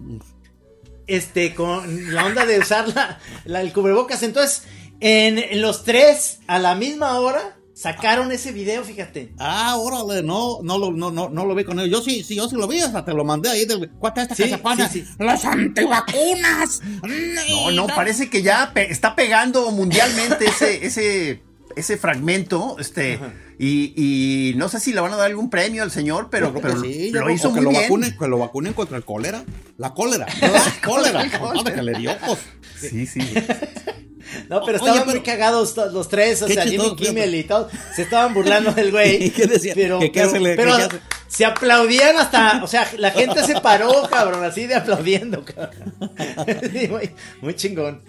[1.08, 4.24] Este, con la onda de usar la, la- el cubrebocas.
[4.24, 4.64] Entonces,
[5.02, 9.34] en, en los tres, a la misma hora, sacaron ese video, fíjate.
[9.39, 11.89] Ah, órale, no, no lo, no, no, no lo vi con él.
[11.89, 14.36] Yo sí, sí, yo sí lo vi, hasta te lo mandé ahí del cuate este
[14.36, 14.50] Sí, que
[14.89, 15.06] sí, sí.
[15.20, 16.82] ¡Las antivacunas!
[16.84, 21.41] No, no, parece que ya pe- está pegando mundialmente ese, ese,
[21.76, 23.20] ese fragmento, este,
[23.58, 26.82] y, y no sé si le van a dar algún premio al señor, pero, pero
[26.82, 27.82] sí, lo hizo o que muy lo bien.
[27.84, 29.44] vacunen, que lo vacunen contra el cólera.
[29.78, 30.28] La cólera.
[30.41, 30.48] ¿no?
[30.52, 31.30] La cólera.
[31.39, 32.39] todo que le dio, pues.
[32.80, 33.20] Sí, sí.
[34.50, 37.70] No, pero Oye, estaban pero- muy cagados los tres, o sea, Jimmy Kimmel y todo.
[37.96, 39.24] Se estaban burlando del güey.
[39.26, 39.74] ¿Y qué decía?
[39.76, 43.90] Pero, ¿Que qué pero, pero qué se aplaudían hasta, o sea, la gente se paró,
[44.12, 45.94] cabrón, así de aplaudiendo, cabrón.
[46.74, 47.10] Sí, muy,
[47.42, 48.02] muy chingón.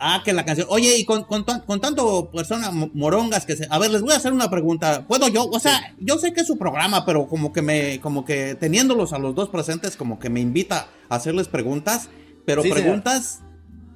[0.00, 0.66] Ah, que la canción.
[0.70, 3.66] Oye, y con, con, con tanto personas mo- morongas que se.
[3.70, 5.06] A ver, les voy a hacer una pregunta.
[5.06, 5.44] ¿Puedo yo?
[5.44, 8.00] O sea, yo sé que es su programa, pero como que me.
[8.00, 12.08] Como que teniéndolos a los dos presentes, como que me invita a hacerles preguntas.
[12.46, 12.84] Pero Sí, señor.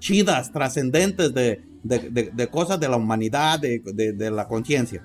[0.05, 5.03] Chidas, trascendentes de, de, de- de cosas de la humanidad, de, la conciencia.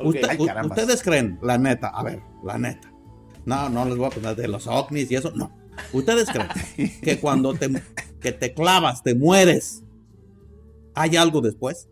[0.00, 0.06] Ok.
[0.16, 2.90] Usted- ustedes creen, la neta, a ver, la neta.
[3.44, 5.56] No, no les voy a poner de los ovnis y eso, no.
[5.92, 6.48] Ustedes creen
[7.02, 7.70] que cuando te,
[8.20, 9.84] que te clavas, te mueres,
[10.96, 11.88] hay algo después.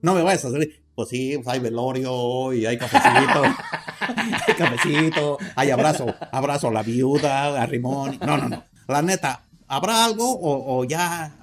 [0.00, 3.42] No me vayas a hacer, pues sí, pues hay velorio y hay cafecito,
[4.48, 8.18] hay cafecito, hay abrazo, abrazo a la viuda, a Rimón.
[8.26, 8.64] No, no, no.
[8.88, 11.36] La neta, ¿habrá algo o, o ya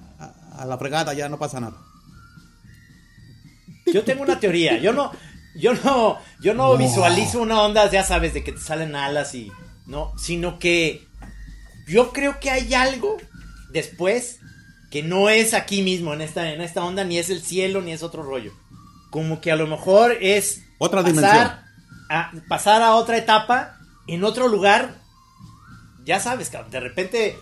[0.58, 1.76] a, la fregada ya no pasa nada?
[3.86, 4.78] Yo tengo una teoría.
[4.78, 5.12] Yo no,
[5.54, 9.50] yo no, yo no visualizo una onda, ya sabes, de que te salen alas y
[9.86, 11.06] no, sino que
[11.86, 13.16] yo creo que hay algo
[13.70, 14.40] después
[14.90, 17.92] que no es aquí mismo, en esta, en esta onda, ni es el cielo, ni
[17.92, 18.52] es otro rollo.
[19.10, 21.50] Como que a lo mejor es Otra pasar, dimensión.
[22.10, 24.96] A, pasar a otra etapa en otro lugar.
[26.04, 27.38] Ya sabes, de repente,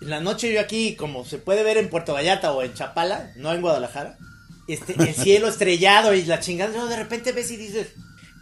[0.00, 3.32] en la noche yo aquí, como se puede ver en Puerto Vallarta o en Chapala,
[3.36, 4.16] no en Guadalajara,
[4.68, 7.88] este, el cielo estrellado y la chingada, de repente ves y dices,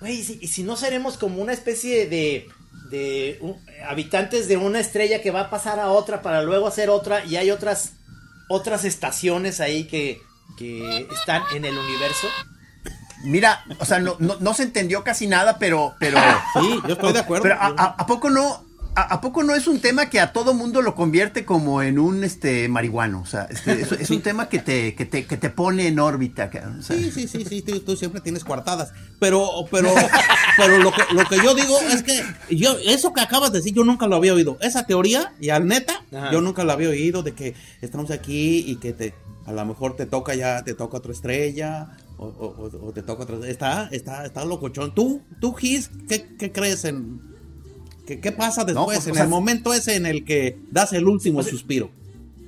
[0.00, 2.46] güey, ¿y si, y si no seremos como una especie de,
[2.90, 3.54] de uh,
[3.88, 7.36] habitantes de una estrella que va a pasar a otra para luego hacer otra y
[7.36, 7.92] hay otras,
[8.48, 10.20] otras estaciones ahí que,
[10.58, 12.28] que están en el universo?
[13.24, 16.18] Mira, o sea, no, no, no se entendió casi nada, pero, pero,
[16.60, 17.42] Sí, yo estoy de acuerdo.
[17.42, 18.64] pero a, a- ¿a poco no,
[18.98, 21.98] a, a poco no es un tema que a todo mundo lo convierte como en
[21.98, 23.20] un este marihuano?
[23.20, 25.98] O sea, este, es, es un tema que te, que te, que te pone en
[25.98, 26.50] órbita.
[26.50, 26.96] cabrón, o sea.
[26.96, 28.92] Sí, sí, sí, sí, tú, tú siempre tienes coartadas.
[29.20, 29.92] Pero, pero,
[30.56, 32.22] pero lo que, lo que yo digo es que
[32.54, 34.58] yo, eso que acabas de decir, yo nunca lo había oído.
[34.60, 36.32] Esa teoría, y al neta, Ajá.
[36.32, 39.14] yo nunca la había oído de que estamos aquí y que te,
[39.46, 43.02] a lo mejor te toca ya, te toca otra estrella, o, o- o- o te
[43.02, 44.94] toca otra, está, está, está locochón.
[44.94, 47.20] Tú, tú, Gis, ¿qué, qué crees en,
[48.08, 50.92] qué, qué pasa después, pues, o en sea, el momento ese en el que das
[50.94, 51.90] el último suspiro?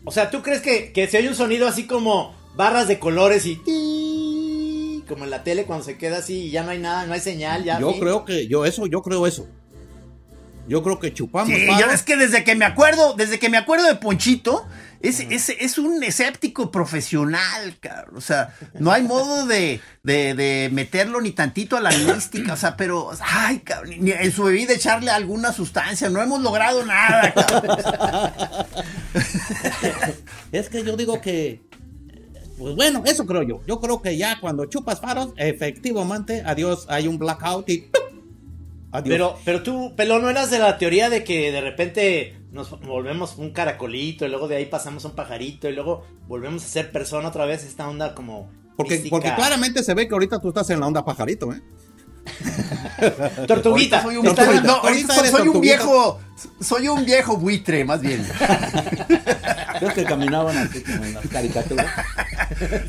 [0.04, 3.44] O sea, ¿tú crees que, que se oye un sonido así como barras de colores
[3.44, 3.56] y...
[3.56, 7.12] ti, Como en la tele cuando se queda así y ya no hay nada, no
[7.12, 7.78] hay señal, ya...
[7.78, 9.46] Yo creo que, yo eso, yo creo eso.
[10.68, 11.48] Yo creo que chupamos.
[11.48, 14.66] Sí, yo es que desde que me acuerdo, desde que me acuerdo de Ponchito,
[15.00, 18.16] es, es, es un escéptico profesional, cabrón.
[18.16, 22.52] O sea, no hay modo de, de, de meterlo ni tantito a la mística.
[22.52, 26.10] O sea, pero, ay, cabrón, ni en su bebida echarle alguna sustancia.
[26.10, 27.78] No hemos logrado nada, cabrón.
[30.52, 31.62] Es que yo digo que.
[32.58, 33.62] Pues bueno, eso creo yo.
[33.66, 37.88] Yo creo que ya cuando chupas faros, efectivamente, adiós, hay un blackout y.
[39.04, 43.36] Pero, pero tú, Pelón, ¿no eras de la teoría de que de repente nos volvemos
[43.38, 47.28] un caracolito y luego de ahí pasamos un pajarito y luego volvemos a ser persona
[47.28, 47.64] otra vez?
[47.64, 48.50] Esta onda como...
[48.76, 49.10] porque, mística.
[49.10, 51.62] porque claramente se ve que ahorita tú estás en la onda pajarito, ¿eh?
[53.46, 54.02] Tortuguita.
[54.02, 56.20] Soy un, no, Ahorita soy, un viejo,
[56.60, 58.26] soy un viejo buitre, más bien.
[59.78, 61.86] Creo que caminaban así como en las caricaturas.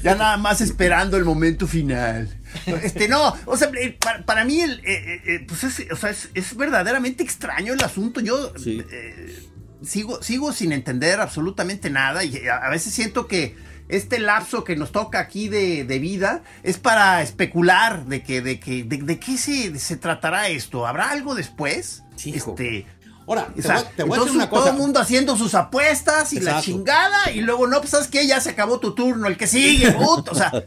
[0.03, 2.27] Ya nada más esperando el momento final.
[2.65, 5.95] Este, no, o sea, eh, para, para mí, el, eh, eh, eh, pues es, o
[5.95, 8.19] sea, es, es verdaderamente extraño el asunto.
[8.21, 8.83] Yo Sí.
[8.91, 9.39] eh,
[9.85, 13.55] sigo, sigo sin entender absolutamente nada y a, a veces siento que
[13.91, 18.59] este lapso que nos toca aquí de, de vida es para especular de que, de
[18.59, 20.87] que, de, de qué se, se tratará esto.
[20.87, 22.03] ¿Habrá algo después?
[22.15, 22.51] Sí, hijo.
[22.51, 22.87] este,
[23.27, 24.71] Ahora, o te sea, voy, te voy a entonces decir una todo cosa.
[24.71, 28.41] el mundo haciendo sus apuestas y la chingada y luego no, pues sabes qué, ya
[28.41, 30.51] se acabó tu turno, el que sigue, puto, o sea,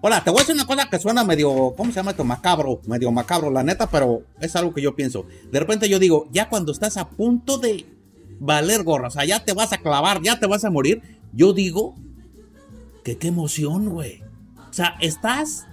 [0.00, 2.22] Ahora, te voy a decir una cosa que suena medio, ¿cómo se llama esto?
[2.22, 5.26] Macabro, medio macabro, la neta, pero es algo que yo pienso.
[5.50, 7.84] De repente yo digo, ya cuando estás a punto de
[8.38, 11.52] valer gorra, o sea, ya te vas a clavar, ya te vas a morir, yo
[11.52, 11.96] digo
[13.08, 14.22] que qué emoción, güey.
[14.68, 15.66] O sea, estás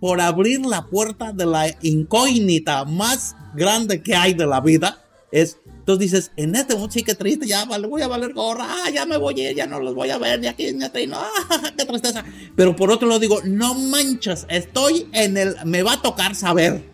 [0.00, 5.04] por abrir la puerta de la incógnita más grande que hay de la vida.
[5.30, 8.66] Es, entonces dices, en este momento sí que triste, ya vale, voy a valer gorra,
[8.68, 10.84] ah, ya me voy a ir, ya no los voy a ver, ni aquí, ni
[10.84, 12.24] aquí, no, ah, qué tristeza.
[12.56, 16.90] Pero por otro lado digo, no manches, estoy en el, me va a tocar saber.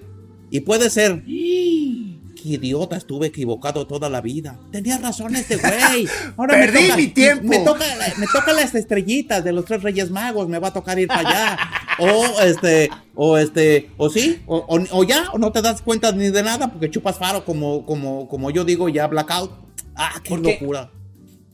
[0.51, 2.08] Y puede ser, "Ih,
[2.41, 4.59] qué idiota, estuve equivocado toda la vida.
[4.71, 6.07] Tenía razón este güey.
[6.37, 7.45] Ahora me Perdí toca- mi tiempo.
[7.49, 7.85] Me toca,
[8.17, 11.29] me toca las estrellitas de los tres reyes magos, me va a tocar ir para
[11.29, 11.59] allá.
[12.01, 16.13] O este, o este, o sí, o, o- o ya, o no te das cuenta
[16.13, 19.51] ni de nada porque chupas faro como, como, como yo digo, ya blackout.
[19.97, 20.93] Ah, qué locura.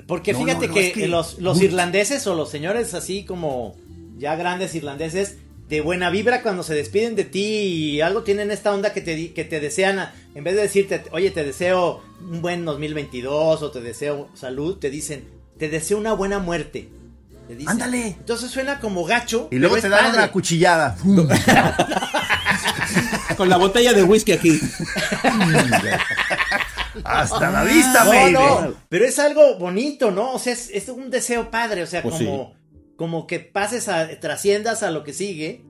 [0.07, 3.25] Porque No, fíjate no, no, que, es que- los, los irlandeses o los señores así
[3.25, 3.75] como
[4.19, 8.73] ya grandes irlandeses, de buena vibra cuando se despiden de ti y algo tienen esta
[8.73, 12.65] onda que te, que te desean, en vez de decirte, oye, te deseo un buen
[12.65, 16.89] 2022 o te deseo salud, te dicen, te deseo una buena muerte.
[17.49, 17.71] Te dicen.
[17.73, 18.07] Ándale.
[18.09, 19.49] Entonces suena como gacho.
[19.51, 20.19] y luego te dan padre.
[20.19, 20.97] una cuchillada.
[23.37, 24.61] Con la botella de whisky aquí.
[27.05, 28.33] Hasta la vista, No, baby.
[28.33, 30.33] no, pero es algo bonito, ¿no?
[30.33, 32.55] O sea, es, es un deseo padre, o sea, Pues como,
[32.97, 35.65] como que pases a, trasciendas a lo que sigue,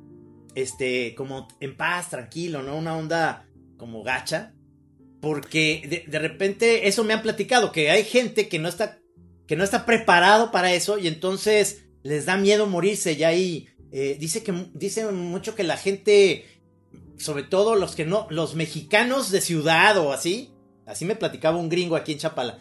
[0.54, 2.76] este, como en paz, tranquilo, ¿no?
[2.76, 4.54] Una onda como gacha,
[5.20, 8.98] porque de, repente eso me han platicado, que hay gente que no está,
[9.46, 14.16] que no está preparado para eso y entonces les da miedo morirse y ahí eh,
[14.20, 16.44] dice que, dice mucho que la gente,
[17.16, 20.52] sobre todo los que no, los mexicanos de ciudad o así,
[20.87, 22.58] así me platicaba un gringo aquí en Chapala,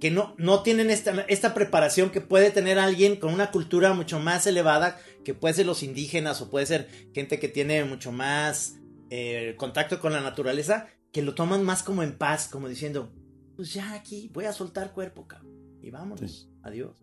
[0.00, 4.18] que no, no tienen esta, esta preparación que puede tener alguien con una cultura mucho
[4.18, 8.76] más elevada, que puede ser los indígenas o puede ser gente que tiene mucho más
[9.10, 13.12] eh, contacto con la naturaleza, que lo toman más como en paz, como diciendo,
[13.56, 16.96] pues ya aquí voy a soltar cuerpo, cabrón, y vámonos, adiós,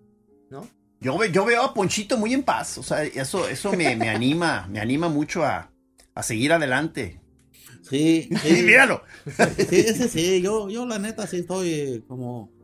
[0.49, 0.67] ¿no?
[0.99, 4.67] Yo, yo veo a Ponchito muy en paz, o sea, eso, eso me, me anima,
[4.71, 5.71] me anima mucho a,
[6.15, 7.21] a seguir adelante.
[7.87, 8.63] Sí, Sí, sí.
[8.63, 9.03] míralo.
[9.69, 12.56] Sí, sí, sí, yo, yo la neta sí estoy como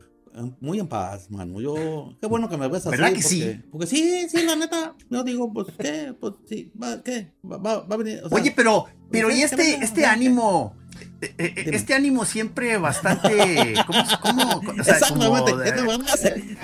[0.60, 1.60] muy en paz, mano.
[1.60, 2.90] Yo, qué bueno que me ves así.
[2.90, 3.62] ¿Verdad que porque, sí?
[3.70, 6.14] Porque sí, sí, la neta, yo digo, pues, ¿qué?
[6.18, 7.32] Pues, sí, va, ¿qué?
[7.48, 9.84] Va, va, va a venir, o sea, Oye, pero, pero ¿qué- y este, pasa?
[9.84, 10.76] este ánimo,
[11.20, 11.76] eh, eh, Dime.
[11.76, 16.42] este ánimo siempre bastante, ¿cómo, cómo, o sea, Exactamente, como, ¿qué te van a hacer?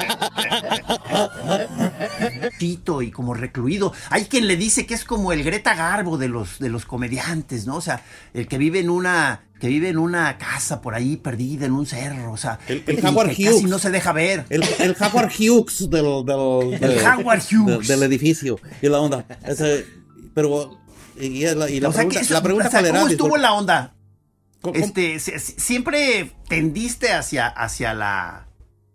[2.60, 3.92] Y como recluido.
[4.10, 7.66] Hay quien le dice que es como el Greta Garbo de los, de los comediantes,
[7.66, 7.76] ¿no?
[7.76, 8.02] O sea,
[8.34, 11.86] el que vive en una, que vive en una casa por ahí perdida en un
[11.86, 13.64] cerro, o sea, El- el Howard que casi Hughes.
[13.70, 14.44] no se deja ver.
[14.50, 17.78] El, el Howard Hughes del, del, El del- Howard Hughes.
[17.78, 18.58] del- del edificio.
[18.82, 19.24] Y la onda.
[19.46, 19.86] Ese,
[20.34, 20.78] pero,
[21.18, 23.52] y, la, y la o sea, pregunta, eso- la pregunta o sea, ¿cómo estuvo la
[23.54, 23.94] onda?
[24.60, 24.74] ¿Cómo-?
[24.76, 28.46] Este, si- si- siempre tendiste hacia, hacia la,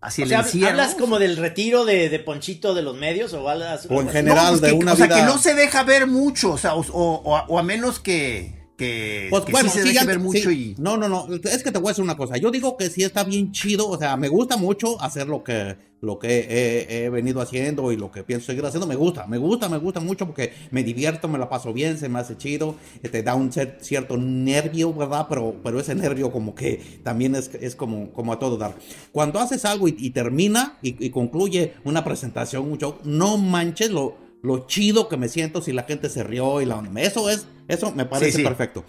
[0.05, 0.69] hacia O el sea, encierro.
[0.71, 3.87] ¿hablas como del retiro de, de Ponchito de los medios o hablas...
[3.89, 4.49] O en general.
[4.49, 6.75] pues de que- una o sea, vida- que no se deja ver mucho, o sea,
[6.75, 9.93] o, o- o a, o a menos que, que, Pues que bueno, sí se sí,
[9.93, 10.21] deje ver sí.
[10.23, 10.75] mucho y...
[10.77, 11.27] No, no, no.
[11.33, 12.37] Es que te voy a decir una cosa.
[12.37, 13.87] Yo digo que sí está bien chido.
[13.89, 17.97] O sea, me gusta mucho hacer lo que, lo que he, he venido haciendo y
[17.97, 18.85] lo que pienso seguir haciendo.
[18.87, 22.09] Me gusta, me gusta, me gusta mucho porque me divierto, me la paso bien, se
[22.09, 22.75] me hace chido.
[23.01, 25.25] eh, Te da un cierto nervio, ¿verdad?
[25.29, 28.75] Pero, pero ese nervio como que también es, es como, como a todo dar.
[29.11, 33.89] Cuando haces algo y, y termina y, y concluye una presentación, un show, no manches
[33.89, 37.47] lo, lo chido que me siento si la gente se rió y la Eso es,
[37.67, 38.43] eso me parece sí.
[38.43, 38.85] perfecto.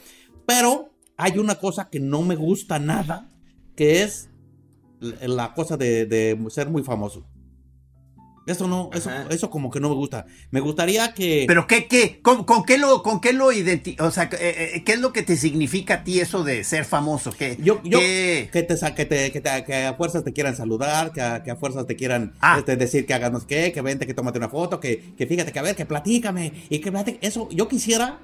[0.46, 3.30] Pero hay una cosa que no me gusta nada,
[3.74, 4.28] que es
[5.00, 7.26] la cosa de, de ser muy famoso.
[8.46, 9.26] Eso no, eso, Ajá.
[9.30, 10.26] eso como que no me gusta.
[10.52, 11.44] Me gustaría que...
[11.48, 14.82] Pero qué, qué, con, con qué lo, con qué lo identi o sea, eh, eh,
[14.84, 17.98] qué es lo que te significa a ti eso de ser famoso, qué, Yo, yo
[17.98, 21.20] qué- que te sa- que te, que te- que a fuerzas te quieran saludar, que
[21.22, 22.56] a, que a fuerzas te quieran Ah.
[22.58, 25.26] este, decir que hagas no sé qué, que vente, que tómate una foto, que, que
[25.26, 27.18] fíjate, que a ver, que platícame, y que platique.
[27.26, 28.20] Eso, yo quisiera,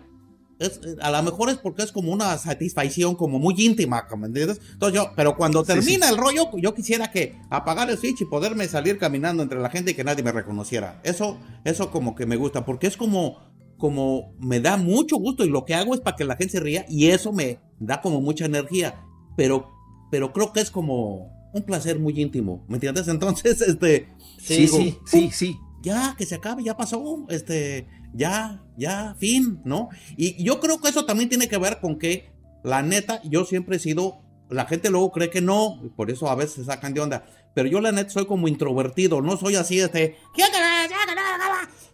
[0.59, 4.61] es, a lo mejor es porque es como una satisfacción como muy íntima, ¿me entiendes?
[4.73, 6.13] Entonces yo, pero cuando Sí, termina sí.
[6.13, 9.91] el rollo, yo quisiera que apagar el switch y poderme salir caminando entre la gente
[9.91, 11.01] y que nadie me reconociera.
[11.05, 13.39] Eso, eso como que me gusta, porque es como,
[13.79, 16.61] como me da mucho gusto y lo que hago es para que la gente se
[16.61, 19.01] ría y eso me da como mucha energía,
[19.37, 19.69] pero,
[20.11, 23.09] pero creo que es como un placer muy íntimo, ¿me entiendes?
[23.09, 25.57] Entonces, este, Sí, digo, sí, sí, sí.
[25.83, 29.89] ya, que se acabe, ya pasó, este, ya, ya, fin, ¿no?
[30.17, 32.31] Y yo creo que eso también tiene que ver con que,
[32.65, 36.29] la neta, yo siempre he sido, la gente luego cree que no, y por eso
[36.29, 39.57] a veces se sacan de onda, pero yo la neta soy como introvertido, no soy
[39.57, 40.17] así, este,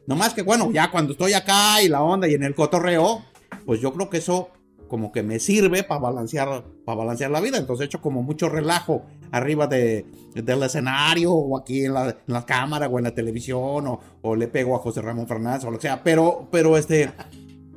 [0.06, 3.24] nomás que bueno, ya cuando estoy acá y la onda y en el cotorreo,
[3.64, 4.50] pues yo creo que eso
[4.88, 7.58] como que me sirve para balancear, para balancear la vida.
[7.58, 12.16] Entonces he hecho como mucho relajo arriba de, del escenario o aquí en la, en
[12.34, 15.70] la cámara o en la televisión o, o le pego a José Ramón Fernández o
[15.70, 16.02] lo que sea.
[16.02, 17.10] Pero, pero este,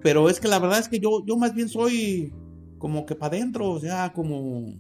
[0.02, 2.34] pero es que la verdad es que yo, yo más bien soy
[2.78, 4.74] como que para adentro, o sea, como,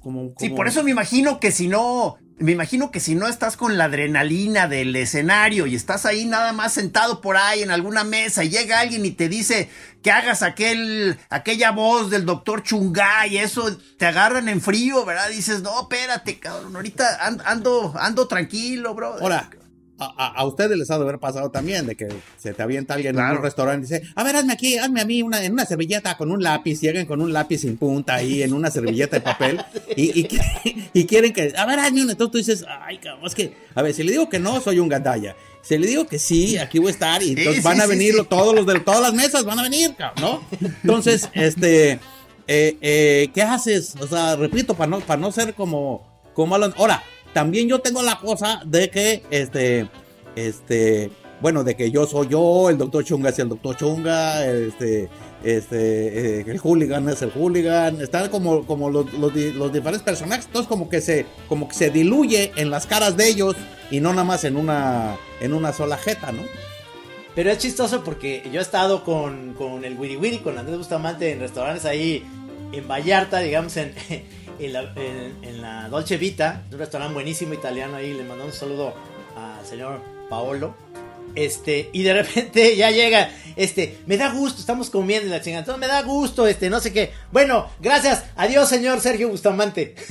[0.00, 3.28] como, Sí, como- por eso me imagino que si no, me imagino que si no
[3.28, 7.70] estás con la adrenalina del escenario y estás ahí nada más sentado por ahí en
[7.70, 9.68] alguna mesa y llega alguien y te dice
[10.02, 15.28] que hagas aquel, aquella voz del doctor Chungá y eso te agarran en frío, ¿verdad?
[15.28, 19.16] Dices, no, espérate, cabrón, ahorita and- ando, ando tranquilo, bro.
[19.20, 19.50] Ahora,
[20.00, 22.08] a, a- ustedes les ha de haber pasado también de que
[22.38, 25.04] se te avienta alguien en un restaurante y dice, a ver, hazme aquí, hazme a
[25.04, 28.42] mí una, en una servilleta con un lápiz, lleguen con un lápiz sin punta ahí
[28.42, 29.60] en una servilleta de papel
[29.96, 30.28] y, y,
[30.94, 32.12] y quieren que, a ver, hazme una.
[32.12, 34.78] Entonces tú dices, ay, cabrón, es que, a ver, si le digo que no, soy
[34.78, 35.36] un gandalla.
[35.62, 38.14] Si le digo que sí, aquí voy a estar y entonces sí, van a venir
[38.14, 38.26] sí.
[38.30, 40.68] todos los de todas las mesas, van a venir, cabrón, ¿no?
[40.82, 42.00] Entonces, este,
[42.48, 43.94] eh, eh, ¿qué haces?
[44.00, 46.72] O sea, repito, para no, para no ser como, como Alan.
[46.78, 47.02] Ahora,
[47.32, 49.88] también yo tengo la cosa de que, este,
[50.36, 55.08] este, bueno, de que yo soy yo, el doctor Chunga es el doctor Chunga, este,
[55.42, 60.02] este, eh, el hooligan es el hooligan, están como, como los, los di- los diferentes
[60.02, 63.56] personajes, entonces como que se, como que se diluye en las caras de ellos
[63.90, 66.42] y no nada más en una, en una sola jeta, ¿no?
[67.34, 71.32] Pero es chistoso porque yo he estado con, con el Wiri Wiri, con Andrés Bustamante
[71.32, 72.24] en restaurantes ahí
[72.72, 73.94] en Vallarta, digamos, en,
[74.66, 78.12] en, la, Dolce Vita, un restaurante buenísimo italiano ahí.
[78.12, 78.94] Le mandamos un saludo
[79.36, 80.74] al señor Paolo.
[81.34, 85.60] Este, y de repente ya llega, este, me da gusto, estamos comiendo y la chingada,
[85.60, 87.12] entonces me da gusto, este, no sé qué.
[87.30, 89.94] Bueno, gracias, adiós, señor Sergio Bustamante.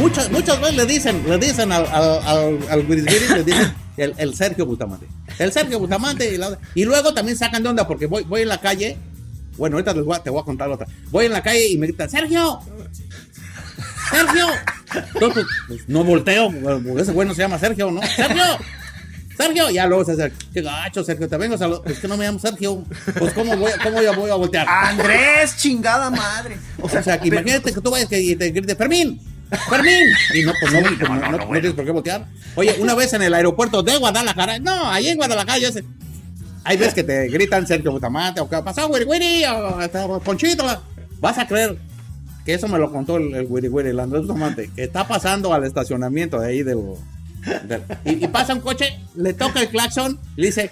[0.00, 4.14] Muchas, muchas veces le dicen, le dicen al, al, al, al Guiris le dicen el,
[4.16, 5.06] el Sergio Bustamante.
[5.38, 6.32] El Sergio Bustamante.
[6.34, 8.96] Y, la- y luego también sacan de onda porque voy, voy en la calle.
[9.56, 10.86] Bueno, ahorita les voy a- te voy a contar otra.
[11.10, 12.60] Voy en la calle y me gritan, Sergio.
[14.10, 14.46] Sergio.
[15.14, 16.50] Entonces, pues, no volteo.
[16.98, 18.00] Ese güey no se llama Sergio, ¿no?
[18.02, 18.42] Sergio.
[19.36, 21.90] Sergio, ya luego se hace, qué gacho, Sergio, te vengo a saludar.
[21.90, 22.84] Es que no me llamo Sergio.
[23.18, 24.66] Pues, ¿cómo voy, cómo yo voy a voltear?
[24.68, 26.58] Andrés, chingada madre.
[26.82, 29.18] O sea, que imagínate que tú vayas que- y te grites, Fermín,
[29.68, 30.08] Fermín.
[30.34, 32.26] Y no, pues no, pues, no, no- no tienes por qué voltear.
[32.54, 35.84] Oye, una vez en el aeropuerto de Guadalajara, no, ahí en Guadalajara ya se...
[36.64, 40.64] Hay veces que te gritan Sergio Butamante o qué pasó, Wiri Wiri, o Ponchito.
[41.18, 41.78] Vas a creer
[42.44, 45.52] que eso me lo contó el, el Wiri Wiri, el Andrés Butamante, que está pasando
[45.54, 46.78] al estacionamiento de ahí del...
[47.64, 50.70] del- y, y pasa un coche, le toca el claxon y le dice,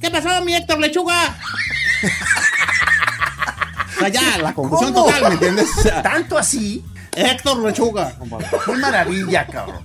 [0.00, 1.36] ¿qué pasó, mi Héctor Lechuga?
[3.96, 5.06] O sea, ya, la confusión ¿Cómo?
[5.06, 5.68] total, ¿me entiendes?
[5.78, 6.84] O sea, Tanto así.
[7.16, 8.46] Héctor Lechuga, compadre.
[8.64, 9.80] Qué maravilla, cabrón.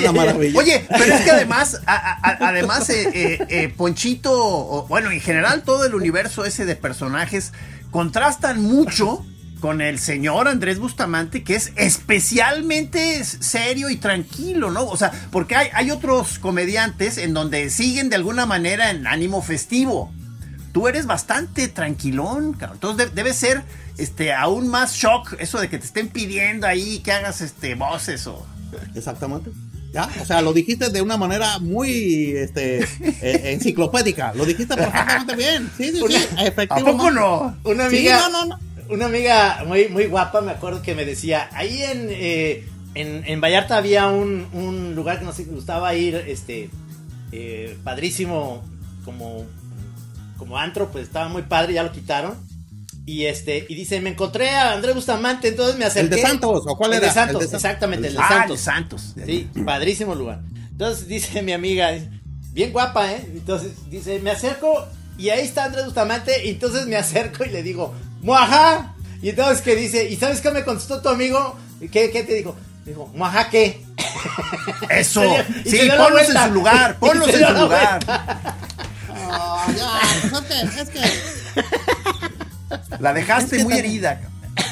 [0.00, 0.58] Una maravilla.
[0.58, 5.20] Oye, pero es que además, a- a- además, eh, eh, eh, Ponchito, o, bueno, en
[5.20, 7.52] general todo el universo ese de personajes
[7.90, 9.24] contrastan mucho
[9.60, 14.86] con el señor Andrés Bustamante, que es especialmente serio y tranquilo, ¿no?
[14.86, 19.42] O sea, porque hay, hay otros comediantes en donde siguen de alguna manera en ánimo
[19.42, 20.12] festivo.
[20.72, 22.76] Tú eres bastante tranquilón, cabrón.
[22.76, 23.62] Entonces de- debe ser
[23.98, 28.26] este, aún más shock eso de que te estén pidiendo ahí que hagas este, voces
[28.26, 28.46] o...
[28.94, 29.50] Exactamente.
[29.92, 34.32] Ya, o sea, lo dijiste de una manera muy este, eh, enciclopédica.
[34.34, 35.68] Lo dijiste perfectamente bien.
[35.76, 36.14] Sí, sí, sí.
[36.36, 36.92] ¿A Efectivamente.
[36.92, 37.56] poco no?
[37.64, 38.58] Una Sí, amiga, no, no, no.
[38.94, 43.40] una amiga muy, muy guapa, me acuerdo que me decía, ahí en, eh, en, en
[43.40, 46.70] Vallarta había un, un lugar que nos gustaba ir, este,
[47.32, 48.62] eh, padrísimo,
[49.04, 49.44] como,
[50.40, 52.34] como antro, pues estaba muy padre, ya lo quitaron.
[53.06, 56.14] Y este, y dice, me encontré a Andrés Bustamante, entonces me acerqué.
[56.14, 57.08] ¿El de Santos o cuál El era?
[57.08, 58.58] de Santos, El de San- exactamente, el de Ah, Santos.
[58.58, 59.14] el Santos.
[59.26, 60.40] Sí, padrísimo lugar.
[60.70, 61.90] Entonces dice mi amiga,
[62.52, 63.26] bien guapa, ¿eh?
[63.32, 64.86] Entonces dice, me acerco
[65.18, 66.46] y ahí está Andrés Bustamante.
[66.46, 68.94] Y entonces me acerco y le digo, ¡Muajá!
[69.22, 71.56] Y entonces que dice, ¿y sabes qué me contestó tu amigo?
[71.80, 72.56] ¿Qué, qué te dijo?
[72.86, 73.84] Dijo, ¿Muajá qué?
[74.88, 75.22] Eso.
[75.64, 76.96] Y Sí, ponlos en su lugar.
[77.00, 78.00] Ponlos en su lugar.
[79.76, 80.00] Ya,
[80.82, 81.00] es que,
[83.00, 84.20] La dejaste Es que muy también- herida.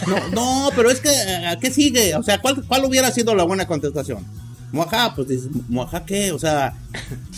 [0.07, 1.11] No, no, pero es que,
[1.47, 2.15] ¿a qué sigue?
[2.17, 4.25] O sea, ¿cuál, cuál hubiera sido la buena contestación?
[4.71, 6.31] Moajá, pues dices, ¿Moajá qué?
[6.33, 6.75] O sea,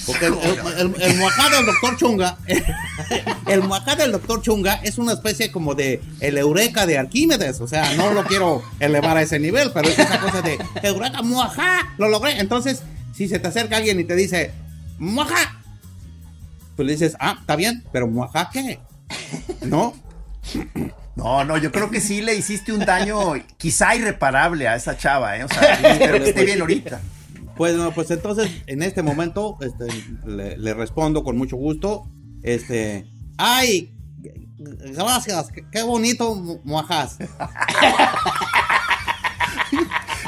[0.04, 2.36] porque el, el, el, el Moajá del doctor Chunga,
[3.46, 7.60] el Moajá del doctor Chunga es una especie como de el Eureka de Arquímedes.
[7.60, 11.22] O sea, no lo quiero elevar a ese nivel, pero es esa cosa de Eureka,
[11.22, 12.40] Moajá, lo logré.
[12.40, 12.82] Entonces,
[13.14, 14.50] si se te acerca alguien y te dice,
[14.98, 15.59] Moajá,
[16.80, 18.10] pues le dices, ah, está bien, pero
[18.50, 18.80] qué?
[19.66, 19.92] ¿No?
[21.14, 25.36] No, no, yo creo que sí le hiciste un daño quizá irreparable a esa chava,
[25.36, 25.44] ¿eh?
[25.44, 27.02] O sea, espero que esté bien ahorita.
[27.54, 29.88] Pues, no, pues entonces, en este momento, este,
[30.24, 32.08] le, le respondo con mucho gusto.
[32.42, 33.92] Este, ay,
[34.94, 37.18] gracias, qué, bonito moajas.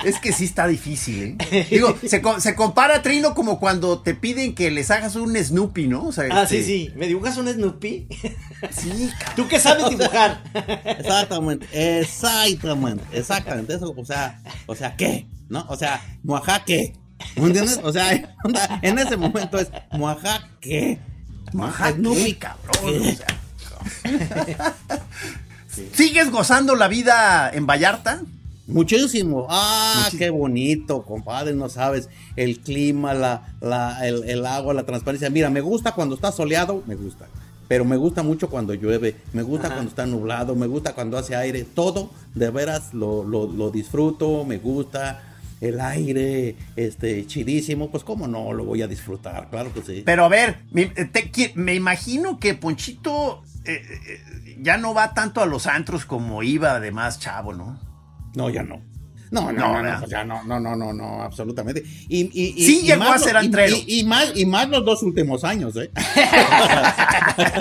[0.05, 1.67] Es que sí está difícil, ¿eh?
[1.71, 5.87] Digo, se, co- se compara Trino como cuando te piden que les hagas un Snoopy,
[5.89, 6.05] ¿no?
[6.07, 6.93] O sea, Ah, este, sí, sí.
[6.97, 8.09] ¿Me dibujas un Snoopy?
[8.71, 9.37] Sí, cabrón.
[9.37, 10.43] ¿Tú qué sabes dibujar?
[10.99, 13.75] Exactamente, exactamente, exactamente.
[13.75, 15.27] Eso, o sea, o sea, ¿qué?
[15.49, 15.65] ¿No?
[15.69, 16.95] O sea, moajá qué.
[17.37, 17.79] ¿Me entiendes?
[17.83, 18.13] O sea,
[18.83, 20.99] en ese momento es moajá qué.
[21.93, 23.03] Snoopy, qué cabrón.
[23.03, 23.37] o sea.
[25.95, 28.23] ¿Sigues gozando la vida en Vallarta?
[28.67, 29.47] Muchísimo.
[29.51, 30.19] Ah, Muchísimo.
[30.19, 32.09] qué bonito, compadre, no sabes.
[32.37, 35.31] El clima, la, la, el, el agua, la transparencia.
[35.31, 37.27] Mira, me gusta cuando está soleado, me gusta.
[37.69, 39.77] Pero me gusta mucho cuando llueve, me gusta Ajá.
[39.77, 41.65] cuando está nublado, me gusta cuando hace aire.
[41.65, 45.29] Todo, de veras, lo, lo, lo disfruto, me gusta.
[45.61, 47.89] El aire, este, chidísimo.
[47.91, 48.53] Pues, ¿cómo no?
[48.53, 50.03] Lo voy a disfrutar, claro que sí.
[50.05, 55.15] Pero a ver, me, te qui- me imagino que Ponchito eh, eh, ya no va
[55.15, 57.79] tanto a los antros como iba de más chavo, ¿no?
[58.35, 58.81] No, ya no.
[59.31, 61.83] No, no, No, no, pues ya no, no, no, no, no, absolutamente.
[62.09, 63.75] Y, y, y- Sí y llegó a ser antrero.
[63.87, 65.91] Y, y más, y más los dos últimos años, ¿eh?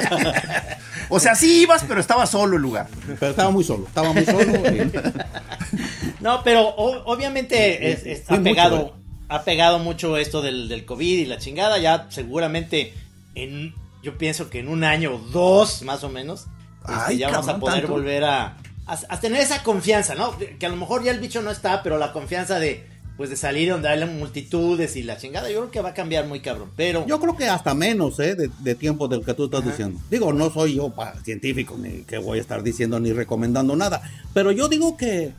[1.09, 2.87] O sea, sí ibas, pero estaba solo el lugar.
[3.19, 4.41] Pero estaba muy solo, estaba muy solo.
[4.43, 4.91] y-
[6.21, 8.91] No, pero o- obviamente es- es- Fui ha mucho, pegado, eh.
[9.29, 11.79] ha pegado mucho esto del, del COVID y la chingada.
[11.79, 12.93] Ya seguramente
[13.35, 16.47] en, yo pienso que en un año o dos más o menos,
[16.81, 17.91] este, Ay, ya vamos a poder tanto.
[17.93, 18.57] volver a,
[18.93, 20.35] a, a tener esa confianza, ¿no?
[20.59, 23.35] Que a lo mejor ya el bicho no está, pero la confianza de pues de
[23.35, 26.71] salir donde hay multitudes y la chingada, yo creo que va a cambiar muy cabrón.
[26.75, 28.33] Pero Yo creo que hasta menos, ¿eh?
[28.35, 29.99] De, de tiempo del que tú estás diciendo.
[30.09, 34.01] Digo, no soy yo pa- científico, ni que voy a estar diciendo ni recomendando nada.
[34.33, 35.33] Pero yo digo que,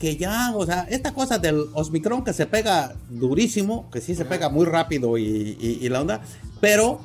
[0.00, 4.24] que ya, o sea, esta cosa del Osmicron que se pega durísimo, que sí se
[4.24, 5.24] pega muy rápido y,
[5.60, 6.22] y- y la onda,
[6.62, 7.00] pero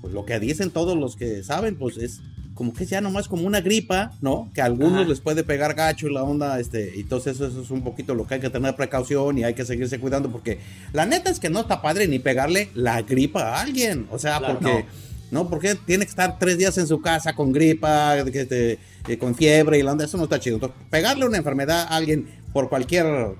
[0.00, 2.20] pues lo que dicen todos los que saben, pues es
[2.56, 4.50] como que es ya nomás como una gripa, ¿no?
[4.52, 5.08] Que a algunos Ajá.
[5.08, 8.14] les puede pegar gacho y la onda, este, y entonces eso, eso es un poquito
[8.16, 10.58] lo que hay que tener precaución y hay que seguirse cuidando porque
[10.92, 14.38] la neta es que no está padre ni pegarle la gripa a alguien, o sea,
[14.38, 14.84] Claro, porque...
[15.30, 15.48] ¿no?
[15.50, 18.78] Porque tiene que estar tres días en su casa con gripa, que te-
[19.08, 20.54] eh, con fiebre y la onda, eso no está chido.
[20.56, 23.34] Entonces, pegarle una enfermedad a alguien por cualquier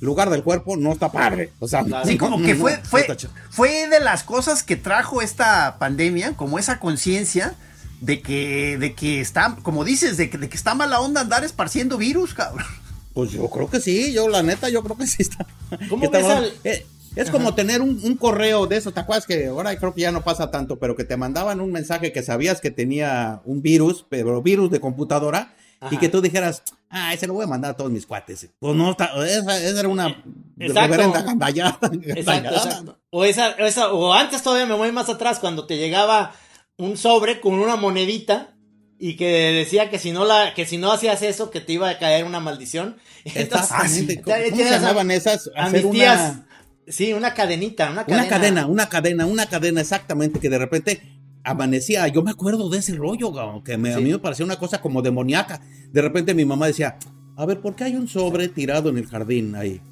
[0.00, 1.50] lugar del cuerpo no está padre.
[1.60, 2.06] O sea, Claro.
[2.08, 3.06] Sí, como que fue, no fue,
[3.50, 7.54] fue de las cosas que trajo esta pandemia, como esa conciencia
[8.00, 11.44] de que, de que está, como dices, de que, de que está mala onda andar
[11.44, 12.66] esparciendo virus, cabrón.
[13.14, 15.44] Pues yo creo que sí, yo la neta, yo creo que sí está.
[15.88, 16.86] ¿Cómo que está al- Eh,
[17.16, 20.12] es como tener un, un correo de eso, ¿te acuerdas que ahora creo que ya
[20.12, 24.04] no pasa tanto, pero que te mandaban un mensaje que sabías que tenía un virus,
[24.08, 25.54] pero virus de computadora,
[25.90, 28.48] y que tú dijeras, ah, ese lo voy a mandar a todos mis cuates.
[28.60, 30.22] Pues no, está, esa, esa era una
[30.58, 30.80] Exacto.
[30.80, 31.78] reverenda gandallada.
[31.82, 32.56] Exacto, gandallada.
[32.56, 32.98] exacto.
[33.10, 36.34] O esa, esa, o antes todavía me voy más atrás, cuando te llegaba
[36.78, 38.54] un sobre con una monedita
[39.00, 41.88] y que decía que si no la, que si no hacías eso, que te iba
[41.90, 42.96] a caer una maldición.
[43.24, 44.22] Entonces, Exactamente.
[44.22, 45.50] ¿Cómo, se llamaban esas?
[45.54, 46.20] a Hacer mis tías.
[46.20, 46.44] una-
[46.90, 48.22] Sí, una cadenita, una cadena.
[48.22, 51.02] Una cadena, una cadena, una cadena, exactamente, que de repente
[51.44, 52.08] amanecía.
[52.08, 53.30] Yo me acuerdo de ese rollo,
[53.62, 55.60] que me- a mí me parecía una cosa como demoníaca.
[55.92, 56.96] De repente mi mamá decía,
[57.36, 59.82] a ver, ¿por qué hay un sobre tirado en el jardín ahí?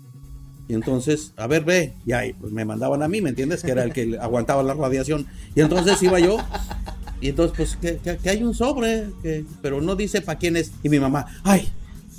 [0.68, 3.62] Y entonces, a ver, ve, y ahí, pues me mandaban a mí, ¿me entiendes?
[3.62, 5.26] Que era el que aguantaba la radiación.
[5.54, 6.38] Y entonces iba yo,
[7.20, 10.56] y entonces, pues, que, que- que hay un sobre, que, pero no dice para quién
[10.56, 10.72] es.
[10.82, 11.68] Y mi mamá, ay,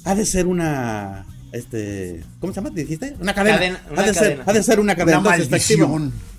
[0.05, 2.73] ha de ser una, este, ¿cómo se llama?
[2.73, 3.15] ¿Te dijiste?
[3.19, 3.57] Una cadena.
[3.57, 4.35] Cadena, una ha, de cadena.
[4.37, 5.19] Ser, ha de ser una cadena.
[5.19, 5.49] Una Entonces.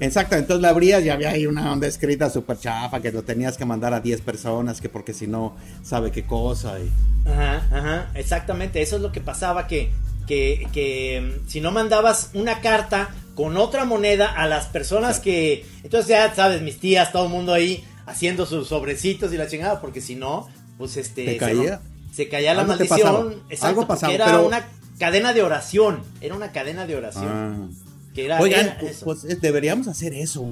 [0.00, 3.56] Exacto, entonces la abrías y había ahí una onda escrita súper chafa que lo tenías
[3.59, 6.78] que mandar a 10 personas, que porque si no, sabe qué cosa.
[6.80, 6.90] Y...
[7.28, 8.80] Ajá, ajá, exactamente.
[8.80, 9.90] Eso es lo que pasaba, que,
[10.29, 15.64] que, que mm, si no mandabas una carta con otra moneda a las personas que...
[15.83, 19.81] Entonces ya sabes, mis tías, todo el mundo ahí haciendo sus sobrecitos y la chingada,
[19.81, 21.24] porque si no, pues este...
[21.24, 21.81] ¿Te se- caía?
[22.12, 23.43] Se, caía la maldición.
[23.49, 24.68] Exacto, Algo pasaba, era pero- una
[24.99, 26.03] cadena de oración.
[26.20, 27.29] Era una cadena de oración.
[27.29, 27.68] Ah.
[28.14, 29.05] Que era, Oigan, era eso.
[29.05, 30.45] pues eh, deberíamos hacer eso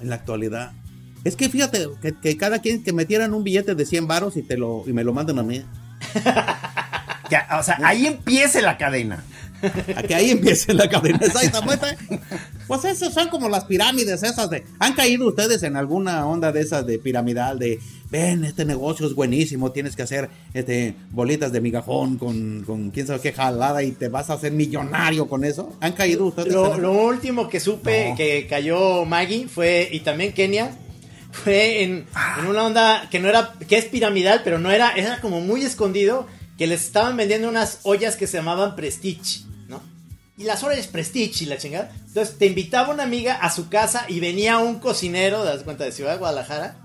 [0.00, 0.72] en la actualidad.
[1.22, 4.42] Es que fíjate, que, que cada quien que metieran un billete de 100 varos y,
[4.42, 5.62] te lo, y me lo mandan a mí.
[7.32, 9.24] Que, o sea, ahí empiece la cadena.
[9.96, 11.18] A que ahí empiece la cadena.
[11.22, 11.86] Exactamente.
[12.68, 14.64] Pues esas son como las pirámides esas de...
[14.78, 17.78] ¿Han caído ustedes en alguna onda de esas de piramidal de...
[18.10, 23.06] Ven, este negocio es buenísimo, tienes que hacer este bolitas de migajón con, con quién
[23.06, 25.76] sabe qué jalada y te vas a hacer millonario con eso?
[25.80, 26.52] ¿Han caído ustedes?
[26.52, 28.16] Lo, lo último que supe No.
[28.16, 30.70] que cayó Maggie fue, y también Kenia,
[31.30, 32.06] fue en,
[32.38, 35.62] en una onda que no era, que es piramidal, pero no era, era como muy
[35.64, 36.26] escondido,
[36.58, 39.80] que les estaban vendiendo unas ollas que se llamaban Prestige, ¿no?
[40.36, 41.90] Y las ollas Prestige y la chingada.
[42.06, 45.92] Entonces te invitaba una amiga a su casa y venía un cocinero, das cuenta, de
[45.92, 46.76] Ciudad de Guadalajara,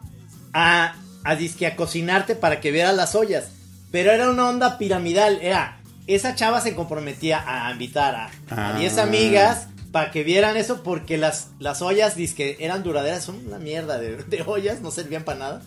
[0.53, 3.45] a, a disque a cocinarte para que vieras las ollas.
[3.91, 8.79] Pero era una onda piramidal, era, esa chava se comprometía a invitar a, a Ah.
[8.79, 13.57] 10 amigas para que vieran eso porque las, las ollas disque eran duraderas, son una
[13.57, 15.61] mierda de, de ollas, no servían para nada.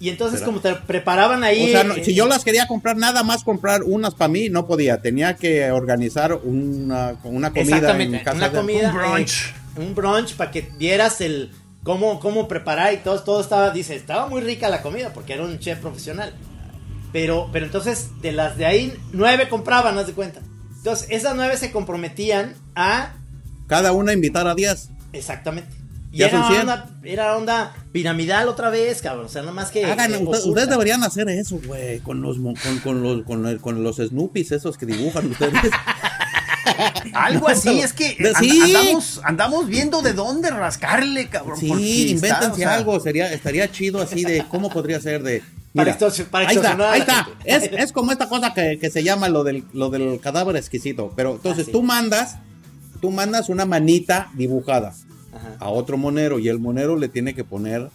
[0.00, 0.46] Y entonces Será.
[0.46, 1.64] como te preparaban ahí...
[1.68, 4.48] O sea, no- eh, si yo las quería comprar, nada más comprar unas para mí,
[4.48, 5.00] no podía.
[5.02, 8.90] Tenía que organizar una, una comida Exactamente, en casa una de- comida.
[8.92, 9.46] Un brunch.
[9.76, 11.50] eh, un brunch para que vieras el
[11.82, 15.42] cómo, cómo preparar y todo, todo estaba, dice, estaba muy rica la comida porque era
[15.44, 16.32] un chef profesional.
[17.12, 20.40] Pero, pero entonces, de las de ahí, nueve compraban, haz de cuenta.
[20.76, 23.14] Entonces, esas nueve se comprometían a.
[23.66, 24.90] Cada una invitar a 10.
[25.12, 25.74] Exactamente.
[26.10, 29.26] Y era son onda, era onda piramidal otra vez, cabrón.
[29.26, 29.84] O sea, nada más que.
[29.84, 33.82] Hagan, que ustedes, deberían hacer eso, güey, con los, con, con los, con, el- con
[33.84, 35.52] los Snoopies esos que dibujan ustedes.
[37.14, 38.60] Algo así, es que and- sí.
[38.62, 41.58] andamos, andamos viendo de dónde rascarle, cabrón.
[41.58, 45.42] Sí, invéntense o sea, algo, sería, estaría chido así de cómo podría ser de.
[45.74, 47.28] Para Mira, para ahí está, ahí está.
[47.44, 51.12] Es, es como esta cosa que, que se llama lo del, lo del cadáver exquisito.
[51.14, 51.72] Pero entonces Ah, sí.
[51.72, 52.36] tú mandas,
[53.02, 54.94] tú mandas una manita dibujada
[55.56, 55.64] Ajá.
[55.64, 57.88] a otro monero y el monero le tiene que poner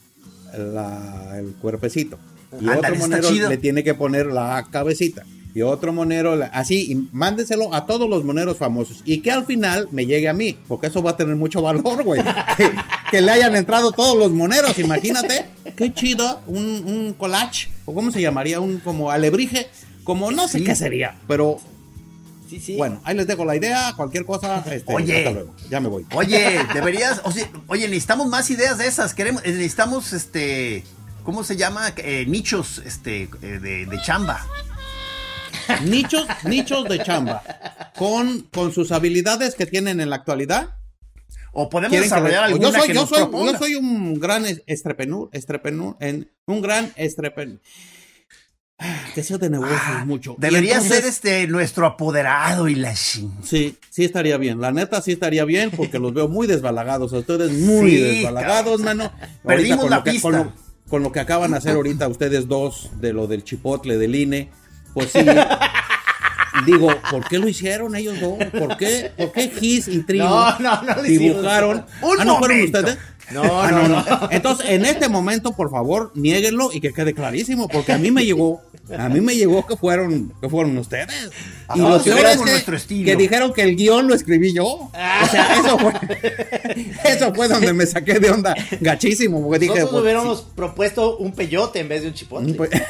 [0.57, 2.17] la- el cuerpecito.
[2.61, 3.49] Y otro monero chido.
[3.49, 5.23] le tiene que poner la cabecita.
[5.55, 9.01] Y otro monero, la- así, y mándeselo a todos los moneros famosos.
[9.05, 12.03] Y que al final me llegue a mí, porque eso va a tener mucho valor,
[12.03, 12.21] güey.
[12.57, 12.71] que,
[13.11, 15.45] que le hayan entrado todos los moneros, imagínate.
[15.75, 19.67] Qué chido, un, un collage, o cómo se llamaría, un como alebrije,
[20.03, 20.63] como no sé Sí.
[20.65, 21.59] qué sería, pero
[22.53, 22.75] Sí, sí.
[22.77, 25.17] bueno, ahí les dejo la idea, cualquier cosa, este, Oye.
[25.19, 26.05] hasta luego, ya me voy.
[26.13, 29.13] Oye, deberías, o sea, oye, necesitamos más ideas de esas.
[29.13, 30.83] Queremos, eh, necesitamos, este,
[31.23, 31.93] ¿cómo se llama?
[31.97, 34.45] Eh, nichos, este, eh, de, de chamba.
[35.85, 37.43] nichos, nichos de chamba
[37.95, 40.69] con, con sus habilidades que tienen en la actualidad.
[41.55, 44.19] O podemos que desarrollar les- alguna yo soy, que yo nos soy, yo soy un
[44.19, 47.59] gran es- estrepenur, estrepenur, en, un gran estrepenur.
[48.79, 50.35] Ah, Deseo de negocios mucho.
[50.37, 53.31] Y Debería entonces- ser este nuestro apoderado y la chin.
[53.43, 54.59] Sí, sí estaría bien.
[54.59, 57.11] La neta sí estaría bien porque los veo muy desbalagados.
[57.13, 59.03] Ustedes muy Sí, desbalagados, mano.
[59.03, 60.27] Ahorita Perdimos con la lo que- pista.
[60.29, 60.53] Con lo,
[60.89, 64.49] con lo que acaban de hacer ahorita ustedes dos de lo del chipotle del INE,
[64.93, 65.19] pues sí.
[66.67, 68.37] Digo, ¿por qué lo hicieron ellos dos?
[68.51, 69.11] ¿Por qué?
[69.17, 71.85] ¿Por qué Gis y Trino No, no, no dibujaron?
[72.01, 72.97] Un ah, ¿no fueron ustedes?
[73.31, 74.03] No, Ah, no, no.
[74.31, 78.25] Entonces, en este momento, por favor, niéguenlo y que quede clarísimo, porque a mí me
[78.25, 78.61] llegó,
[78.97, 81.31] a mí me llegó que fueron, que fueron ustedes.
[81.75, 82.47] Y Ah, lo peor era es con
[83.05, 84.65] que, dijeron que el guion lo escribí yo.
[84.65, 84.91] O
[85.31, 85.93] sea, eso fue,
[87.05, 91.33] eso fue donde me saqué de onda gachísimo, porque dije, Nosotros pues, hubiéramos propuesto un
[91.33, 92.57] peyote en vez de un chipotle.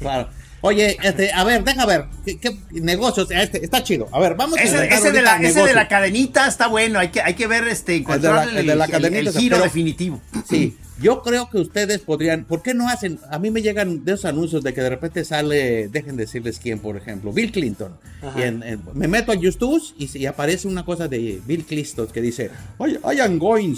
[0.00, 0.28] claro.
[0.62, 3.28] Oye, este, a ver, deja ver, ¿qué, qué negocios?
[3.30, 4.08] Este, está chido.
[4.12, 4.74] A ver, vamos a Ese,
[5.12, 8.48] de la, ese de la cadenita está bueno, hay que, hay que ver este encontrar
[8.48, 10.20] El de la- el de la cadenita, el giro pero- definitivo.
[10.48, 13.18] Sí, yo creo que ustedes podrían, ¿por qué no hacen?
[13.28, 16.78] A mí me llegan de esos anuncios de que de repente sale, dejen decirles quién,
[16.78, 17.96] por ejemplo, Bill Clinton.
[18.38, 22.06] Y en- en- me meto a Justus y, y aparece una cosa de Bill Clinton
[22.06, 23.74] que dice, I, I am going,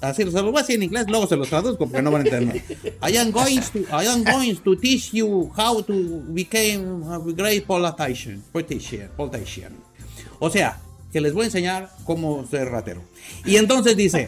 [0.00, 2.22] así se los voy a decir en inglés, luego se los traduzco porque no van
[2.22, 2.62] a entender.
[3.02, 5.94] I am going to, I am going to teach you how to
[6.28, 9.72] become a great politician, politician, politician.
[10.38, 10.80] O sea,
[11.12, 13.02] que les voy a enseñar cómo ser ratero.
[13.44, 14.26] Y entonces dice,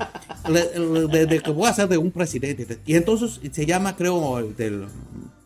[0.48, 2.78] de, que voy a ser de un presidente.
[2.86, 4.86] Y entonces se llama, creo, el del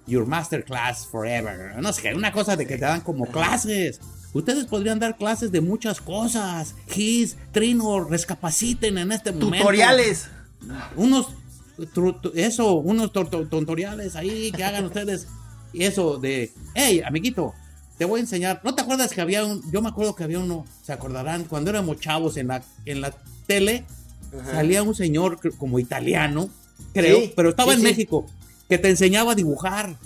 [0.06, 1.76] Your Masterclass Forever.
[1.80, 4.00] No sé, una cosa de que te dan como clases.
[4.34, 6.74] Ustedes podrían dar clases de muchas cosas.
[6.88, 9.56] Gis, Trino, rescapaciten en este momento.
[9.58, 10.28] Tutoriales.
[10.96, 11.28] Unos,
[12.34, 15.26] eso, unos tor- tor- tutoriales ahí que hagan ustedes.
[15.72, 17.52] Y eso de, hey, amiguito,
[17.98, 18.60] te voy a enseñar.
[18.64, 21.70] ¿No te acuerdas que había un, yo me acuerdo que había uno, se acordarán, cuando
[21.70, 23.14] éramos chavos en la, en la
[23.46, 23.84] tele,
[24.50, 26.48] salía un señor como italiano,
[26.92, 27.86] creo, Sí, pero estaba sí, en sí.
[27.92, 28.26] México,
[28.68, 29.96] que te enseñaba a dibujar.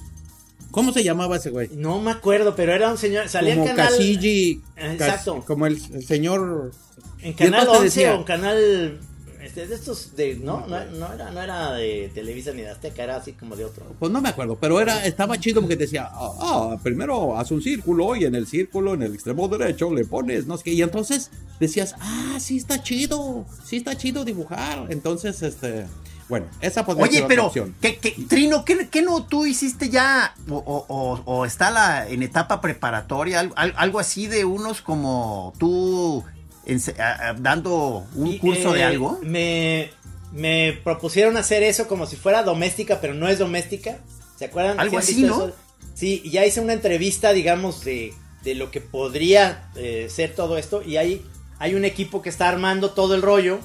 [0.71, 1.71] ¿Cómo se llamaba ese güey?
[1.75, 3.29] No me acuerdo, pero era un señor.
[3.29, 3.93] Salía como en canal.
[3.93, 5.37] Casilli, Exacto.
[5.37, 6.73] Cas- como el, el señor...
[7.21, 9.01] En canal entonces 11 decía- o en canal.
[9.43, 10.35] Este, de estos de.
[10.37, 13.65] No, no, no era, no era de Televisa ni de Azteca, era así como de
[13.65, 13.87] otro.
[13.99, 17.51] Pues no me acuerdo, pero era, estaba chido porque te decía, ah, ah, primero haz
[17.53, 20.73] un círculo y en el círculo, en el extremo derecho, le pones, no sé qué.
[20.73, 24.87] Y entonces decías, ah, sí está chido, sí está chido dibujar.
[24.91, 25.87] Entonces, este,
[26.29, 27.75] bueno, esa podría Oye, ser otra pero, opción.
[27.81, 30.35] ¿qué, qué- Trino, ¿qué, qué no tú hiciste ya?
[30.51, 33.41] O, o- o- o está la, en etapa preparatoria?
[33.41, 36.25] Algo, al- algo así de unos como tú
[36.67, 39.19] ense- a- a- dando un Y, curso de eh, algo.
[39.23, 39.91] Me,
[40.33, 43.99] me propusieron hacer eso como si fuera doméstica, pero no es doméstica.
[44.39, 44.79] ¿Se acuerdan?
[44.79, 45.47] Algo ¿Sí han así, ¿no?
[45.49, 45.57] eso?
[45.95, 48.13] Sí, y ya hice una entrevista, digamos, de,
[48.45, 50.83] de lo que podría eh, ser todo esto.
[50.83, 51.25] Y hay,
[51.59, 53.59] hay un equipo que está armando todo el rollo.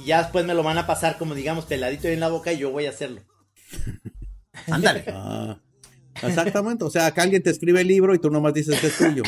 [0.00, 2.58] Y ya después me lo van a pasar como, digamos, peladito en la boca y
[2.58, 3.22] yo voy a hacerlo.
[4.70, 5.04] Ándale.
[6.22, 8.88] Ah, exactamente, o sea, que alguien te escribe el libro y tú nomás dices que
[8.88, 9.22] es tuyo.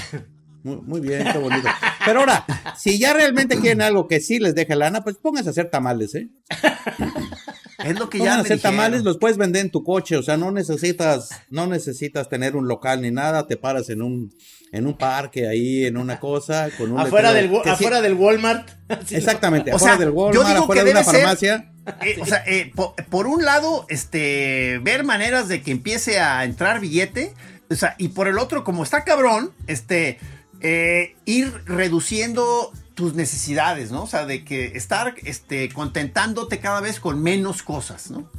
[0.63, 1.69] Muy, muy bien, qué bonito.
[2.05, 2.45] Pero ahora,
[2.77, 6.15] si ya realmente quieren algo que sí les deje lana, pues pónganse a hacer tamales,
[6.17, 6.29] ¿eh?
[7.85, 10.51] Es lo que ya hacer tamales, los puedes vender en tu coche, o sea, no
[10.53, 14.33] necesitas, no necesitas tener un local ni nada, te paras en un,
[14.73, 18.15] en un parque ahí, en una cosa, con un Afuera del, letrero sí- afuera del
[18.15, 18.69] Walmart.
[19.11, 21.69] Exactamente, O afuera sea, del yo Walmart, digo afuera que de una ser- farmacia.
[22.03, 26.45] Eh, o sea, eh, po- por, un lado, este, ver maneras de que empiece a
[26.45, 27.35] entrar billete,
[27.71, 30.19] o sea, y por el otro, como está cabrón, este,
[30.61, 32.73] eh, ir reduciendo
[33.03, 34.05] tus necesidades, ¿no?
[34.05, 38.31] O sea, de que estar, este, contentándote cada vez con menos cosas, ¿no?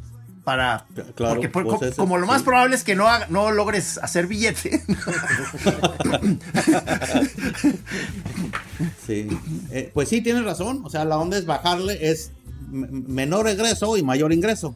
[0.46, 0.86] Para,
[1.16, 2.46] Claro, porque por- pues co- como lo más sí.
[2.46, 4.82] probable es que no, haga- no logres hacer billete.
[9.06, 9.28] Sí.
[9.72, 12.32] Eh, pues sí, tienes razón, o sea, la onda es bajarle, es
[12.70, 14.76] menor egreso y mayor ingreso.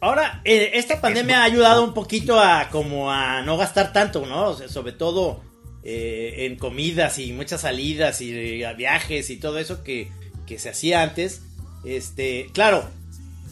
[0.00, 4.48] Ahora, eh, esta pandemia ha ayudado un poquito a como a no gastar tanto, ¿no?
[4.48, 5.40] O sea, sobre todo
[5.84, 10.10] eh, en comidas y muchas salidas y eh, viajes y todo eso que,
[10.46, 11.42] que se hacía antes.
[11.84, 12.88] Este, claro,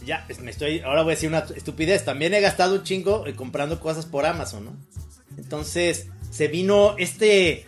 [0.05, 2.05] ya me estoy, ahora voy a decir una estupidez.
[2.05, 4.75] También he gastado un chingo eh, comprando cosas por Amazon, ¿no?
[5.37, 7.67] Entonces se vino este,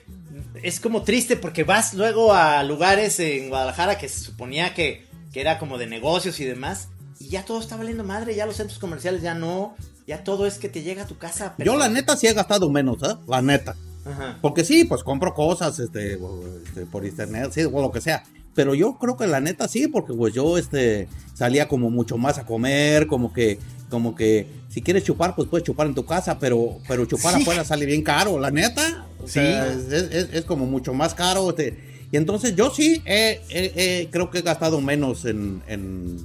[0.63, 5.41] es como triste porque vas luego a lugares en Guadalajara que se suponía que, que
[5.41, 6.89] era como de negocios y demás.
[7.19, 9.75] Y ya todo está valiendo madre, ya los centros comerciales ya no,
[10.07, 11.55] ya todo es que te llega a tu casa.
[11.59, 12.97] Yo la neta sí he gastado menos.
[13.27, 13.75] La neta.
[14.05, 14.37] Ajá.
[14.41, 16.19] Porque sí, pues compro cosas este,
[16.65, 18.23] este, por internet, sí, o lo que sea.
[18.53, 22.37] Pero yo creo que la neta sí, porque pues yo este, salía como mucho más
[22.37, 26.39] a comer, como que, como que si quieres chupar, pues puedes chupar en tu casa,
[26.39, 27.41] pero, pero chupar Sí.
[27.41, 29.05] afuera sale bien caro, la neta.
[29.23, 29.81] O sea, Sí.
[29.91, 31.53] es, es- es como mucho más caro.
[31.53, 35.61] te- y entonces yo sí eh, eh, eh, creo que he gastado menos en...
[35.67, 36.17] en-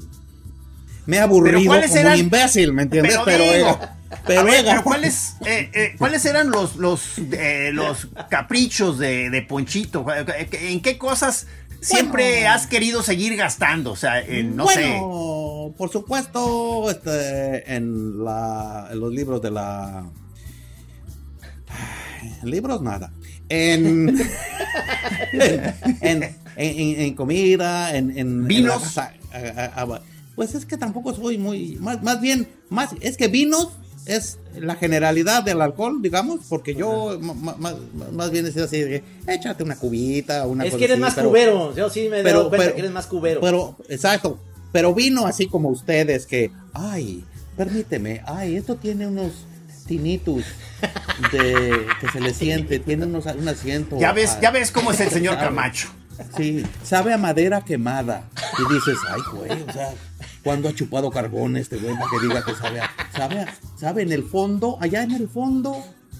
[1.06, 2.12] me he aburrido Pero ¿cuáles como eran?
[2.12, 3.18] un imbécil, ¿me entiendes?
[3.24, 3.78] Pero Pero, digo,
[4.26, 9.42] pero ver, pero ¿cuáles, eh, eh, ¿cuáles eran los, los, eh, los caprichos de, de
[9.42, 10.04] Ponchito?
[10.52, 11.46] ¿En qué cosas
[11.80, 12.50] siempre Bueno.
[12.50, 13.92] has querido seguir gastando?
[13.92, 14.80] O sea, en, no sé.
[14.82, 20.04] bueno, por supuesto, este, en, la, en los libros de la...
[22.42, 23.12] En libros nada.
[23.52, 24.16] En,
[26.02, 28.80] en, en- comida, en, en Vinos.
[28.82, 30.02] casa, a- a- a-
[30.36, 33.72] pues es que tampoco soy muy, más, más bien, más, es que vinos
[34.16, 37.76] es la generalidad del alcohol, digamos, porque yo más,
[38.12, 41.14] más bien es así, de, échate una cubita, una Es cosa que eres así, más
[41.14, 41.74] pero- cubero.
[41.76, 43.40] Yo sí me he pero- dado cuenta pero- que eres más cubero.
[43.40, 44.38] Pero, exacto.
[44.72, 47.24] Pero vino así como ustedes que, ay,
[47.56, 49.32] permíteme, ay, esto tiene unos
[49.86, 50.44] tinitus
[51.32, 53.98] de que se le siente, tiene unos, un asiento.
[53.98, 55.36] Ya ves, ya ves cómo es el señor.
[55.40, 55.88] Camacho.
[56.36, 58.24] Sí, sabe a madera quemada.
[58.58, 59.92] Y dices, ay, güey, o sea,
[60.42, 64.02] ¿cuándo ha chupado carbón este güey para que diga que sabe a, sabe a- sabe
[64.02, 65.76] en el fondo, allá en el fondo?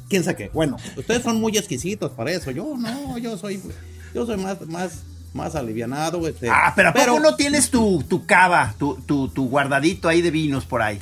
[0.08, 0.48] ¿Quién sabe qué?
[0.52, 2.50] Bueno, ustedes son muy exquisitos para eso.
[2.50, 3.60] Yo no, yo soy,
[4.14, 5.02] yo soy más, más,
[5.34, 6.26] más alivianado.
[6.26, 10.20] Este, Ah, pero ¿a poco no tienes tu, tu cava, tu, tu, tu guardadito ahí
[10.22, 10.98] de vinos por ahí?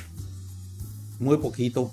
[1.19, 1.91] Muy poquito.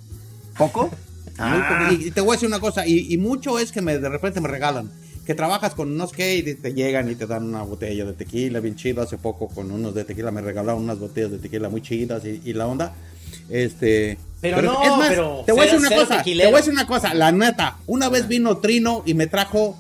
[0.58, 0.82] ¿Poco?
[0.88, 0.90] Muy
[1.38, 2.02] Ah, poquito.
[2.02, 4.08] Y, y te voy a decir una cosa, y, y mucho es que me, de
[4.08, 4.90] repente me regalan.
[5.26, 8.60] Que trabajas con unos que y te llegan y te dan una botella de tequila
[8.60, 9.02] bien chido.
[9.02, 12.40] Hace poco con unos de tequila me regalaron unas botellas de tequila muy chidas y,
[12.44, 12.94] y la onda.
[13.50, 14.18] Este.
[14.40, 16.22] Pero no, pero te voy a decir una cosa.
[16.22, 17.78] Te voy a decir una cosa, la neta.
[17.86, 19.76] Una vez vino Trino y me trajo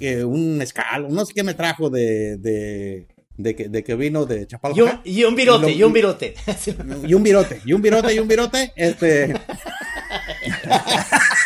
[0.00, 3.06] eh, un escalo, no sé qué me trajo de, de,
[3.36, 4.74] de, que, de que vino de Chapala.
[4.76, 6.34] Y un, y un virote, lo- y un virote.
[7.06, 9.34] y un virote, y un virote, y un virote, este...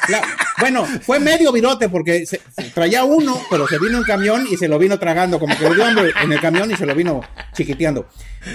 [0.08, 0.22] La-
[0.60, 4.56] bueno, fue medio virote porque se, se traía uno, pero se vino en camión y
[4.56, 6.94] se lo vino tragando, como que le dio hambre en el camión y se lo
[6.94, 7.20] vino
[7.54, 8.06] chiquiteando.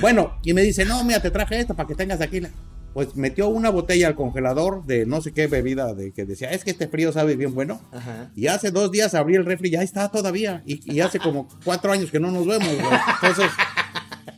[0.01, 2.39] Bueno, y me dice, no, mira, te traje esto para que tengas aquí.
[2.41, 2.49] la-".
[2.93, 6.63] Pues metió una botella al congelador de no sé qué bebida de que decía, es
[6.63, 7.81] que este frío sabe bien bueno.
[7.91, 8.29] Ajá.
[8.35, 10.61] Y hace dos días abrí el refri y ya está todavía.
[10.65, 12.67] Y, y hace como cuatro años que no nos vemos.
[12.67, 12.99] güey.
[13.21, 13.49] Entonces,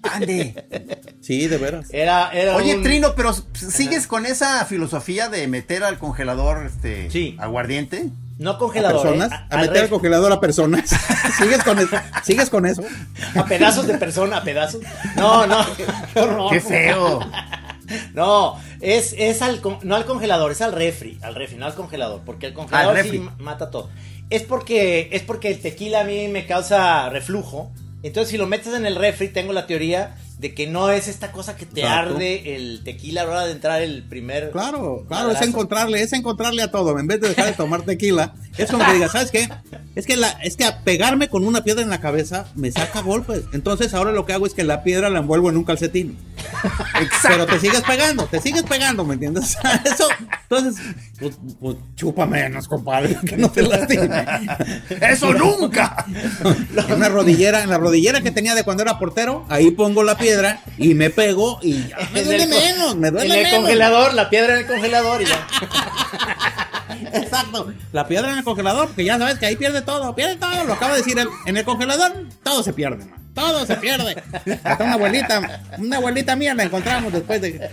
[0.04, 0.66] ande.
[1.22, 1.88] sí, de veras.
[1.92, 7.10] Era, era Oye, un- Trino, pero ¿sigues con esa filosofía de meter al congelador este
[7.12, 7.36] Sí.
[7.40, 8.06] aguardiente?
[8.38, 9.02] No a congelador.
[9.02, 9.36] personas, ¿eh?
[9.50, 10.90] a, al meter al congelador a personas.
[11.38, 11.96] ¿Sigues con eso?
[12.24, 12.84] ¿Sigues con eso?
[13.36, 14.82] a pedazos de persona, a pedazos.
[15.16, 15.66] No, no.
[16.14, 16.52] Qué horror.
[16.52, 17.20] ¡Qué feo!
[18.16, 22.22] No, es, es al, no al congelador, es al refri, al refri, no al congelador,
[22.26, 23.92] porque el congelador sí mata todo.
[24.32, 27.72] Es porque, es porque el tequila a mí me causa reflujo,
[28.08, 31.32] entonces si lo metes en el refri tengo la teoría de que no es esta
[31.32, 32.16] cosa que te Exacto.
[32.16, 34.52] arde el tequila a la hora de entrar el primer...
[34.52, 37.00] Claro, claro, es encontrarle, es encontrarle a todo.
[37.00, 39.50] En vez de dejar de tomar tequila, es como que digas, ¿sabes qué?
[39.96, 43.02] Es que la, es que a pegarme con una piedra en la cabeza me saca
[43.02, 43.44] golpes.
[43.54, 46.18] Entonces ahora lo que hago es que la piedra la envuelvo en un calcetín.
[47.24, 49.58] Pero te sigues pegando, te sigues pegando, ¿me entiendes?
[49.86, 50.08] Eso,
[50.44, 50.84] entonces,
[51.20, 54.26] pues, pues chupa menos, compadre, que no te lastime.
[55.02, 56.06] ¡Eso nunca!
[56.88, 60.18] En una rodillera, en la rodillera que tenía de cuando era portero, ahí pongo la
[60.18, 60.25] piedra
[60.78, 63.60] y me pego y ya me En duele menos, me duele En el menos.
[63.62, 65.48] congelador, la piedra en el congelador y ya.
[67.14, 67.74] Exacto.
[67.92, 70.64] La piedra en el congelador, porque ya sabes que ahí pierde todo, pierde todo.
[70.64, 71.28] Lo acaba de decir él.
[71.46, 72.14] En el congelador,
[72.44, 73.24] todo se pierde, man.
[73.34, 74.22] Todo se pierde.
[74.64, 77.70] Hasta una abuelita, una abuelita mía la encontramos después de.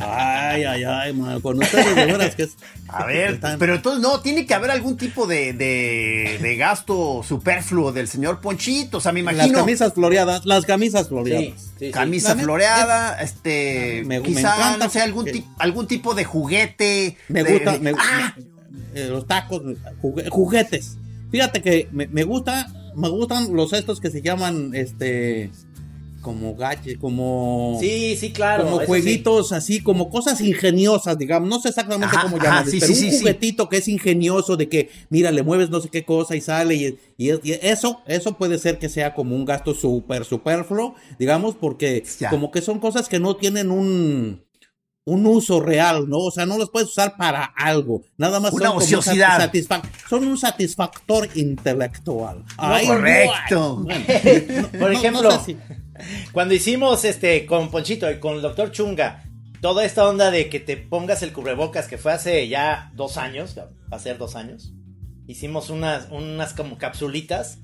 [0.00, 1.40] Ay, ay, ay, man.
[1.40, 2.56] Con ustedes de veras que es.
[2.88, 7.22] A ver, están- pero entonces no, tiene que haber algún tipo de, de, de gasto
[7.26, 8.98] superfluo del señor Ponchito.
[8.98, 11.44] O sea, me Las imagino camisas floreadas, las camisas floreadas.
[11.44, 11.90] Sí, sí, sí.
[11.90, 17.16] camisa floreada, este, Me- me quizá, encanta no sé, algún, ti- algún tipo de juguete.
[17.28, 18.34] Me de- gusta, de- me, ¡Ah!
[18.36, 19.62] me- eh, los tacos,
[20.00, 20.96] jugue- juguetes.
[21.30, 25.50] Fíjate que me, me gusta, me gustan los estos que se llaman, este,
[26.24, 28.64] como gaches, como, Sí, sí, claro.
[28.64, 28.86] como sí.
[28.86, 33.18] jueguitos así, como cosas ingeniosas, digamos, no sé exactamente Ajá, cómo sí, pero sí, un
[33.20, 36.74] juguetito que es ingenioso de que, mira, le mueves no sé qué cosa y sale
[36.74, 41.54] y, y- y eso, eso puede ser que sea como un gasto súper superfluo, digamos,
[41.54, 42.30] porque Ya.
[42.30, 44.42] como que son cosas que no tienen un
[45.06, 46.16] un uso real, ¿no?
[46.16, 48.00] O sea, no los puedes usar para algo.
[48.16, 49.52] Nada más Una son ociosidad.
[50.08, 52.42] son un satisfactor intelectual.
[52.56, 53.82] Ay, correcto.
[53.84, 54.02] bueno.
[54.72, 55.56] Por No- no ejemplo, sé si-
[56.32, 59.24] Cuando hicimos este con Ponchito y con el doctor Chunga,
[59.60, 63.56] toda esta onda de que te pongas el cubrebocas, que fue hace ya dos años,
[63.58, 64.72] va a ser dos años,
[65.26, 67.58] hicimos unas, unas como capsulitas.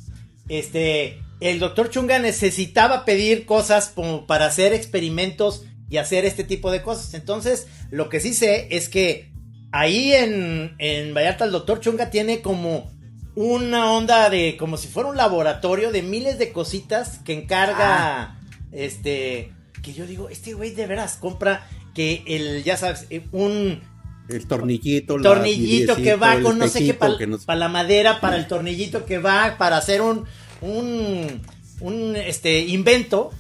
[0.49, 3.95] Este, el doctor Chunga necesitaba pedir cosas
[4.27, 7.15] para hacer experimentos y hacer este tipo de cosas.
[7.15, 9.33] Entonces, lo que sí sé es que
[9.73, 12.91] ahí en, en Vallarta el doctor Chunga tiene como
[13.35, 18.39] una onda de como si fuera un laboratorio de miles de cositas que encarga Ah.
[18.73, 19.53] este
[19.83, 23.81] que yo digo, este güey de veras compra que el ya sabes, eh, un
[24.29, 29.07] El tornillito, tornillito que va con no sé qué para la madera, para el tornillito
[29.07, 30.25] que va para hacer un
[30.61, 31.41] un
[31.81, 33.31] un este invento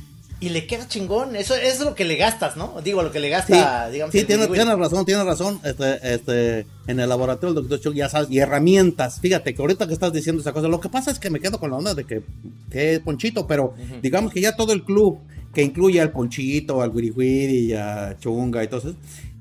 [0.40, 1.36] y le queda chingón.
[1.36, 2.80] Eso, eso es lo que le gastas, ¿no?
[2.82, 4.12] Digo, lo que le gasta, Sí, digamos.
[4.12, 5.60] sí tienes razón, tienes razón.
[5.62, 9.20] Este, este, en el laboratorio del doctor Chuck, ya sabes, y herramientas.
[9.20, 11.60] Fíjate que ahorita que estás diciendo esa cosa, lo que pasa es que me quedo
[11.60, 12.22] con la onda de que,
[12.70, 15.18] que Ponchito, pero digamos que ya todo el club,
[15.52, 18.94] que incluye al Ponchito, al y a Chunga y todo eso,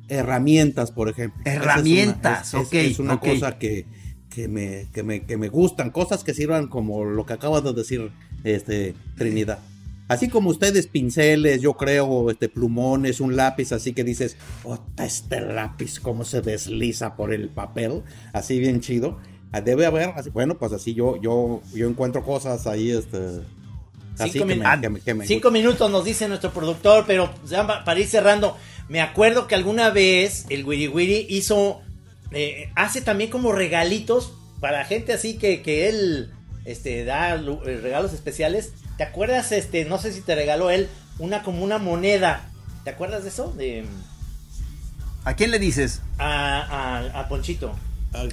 [0.09, 1.41] herramientas, por ejemplo.
[1.45, 3.25] Es Herramientas, es- es- ok, Es una ok.
[3.27, 3.85] cosa que,
[4.29, 7.73] que, me, que, me, que me gustan, cosas que sirvan como lo que acabas de
[7.73, 8.11] decir,
[8.43, 9.59] este, Trinidad.
[10.10, 15.39] Así como ustedes pinceles, yo creo, este plumones, un lápiz, así que dices, "Ota, este
[15.39, 18.03] lápiz cómo se desliza por el papel",
[18.34, 19.18] así bien chido.
[19.51, 23.18] Ah, Debe haber, así, bueno, pues así yo yo yo encuentro cosas ahí este
[24.18, 27.05] así Cinco que min- me, que me- que me Cinco minutos nos dice nuestro productor,
[27.07, 27.32] pero
[27.86, 28.57] para ir cerrando,
[28.89, 31.82] me acuerdo que alguna vez el Wiri Wiri hizo,
[32.32, 36.32] eh, hace también como regalitos para gente así que, que él
[36.66, 38.74] este, da eh, regalos especiales.
[38.99, 39.53] ¿Te acuerdas?
[39.53, 40.89] Este, no sé si te regaló él
[41.19, 42.49] una como una moneda.
[42.83, 43.53] ¿Te acuerdas de eso?
[43.57, 43.85] De,
[45.23, 46.01] ¿A quién le dices?
[46.17, 46.59] a,
[47.07, 47.71] a- a Ponchito.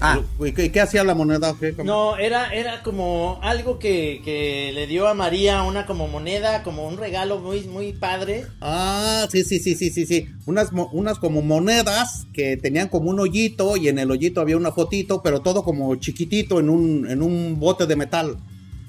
[0.00, 0.18] Ah.
[0.44, 1.54] ¿Y ¿Qué, qué hacía la moneda?
[1.84, 6.88] No, era, era como algo que, que le dio a María, una como moneda, como
[6.88, 8.46] un regalo muy, muy padre.
[8.60, 10.28] Ah, sí, sí, sí, sí, sí, sí.
[10.46, 14.56] Unas, mo- unas como monedas que tenían como un hoyito y en el hoyito había
[14.56, 18.36] una fotito, pero todo como chiquitito en un, en un bote de metal.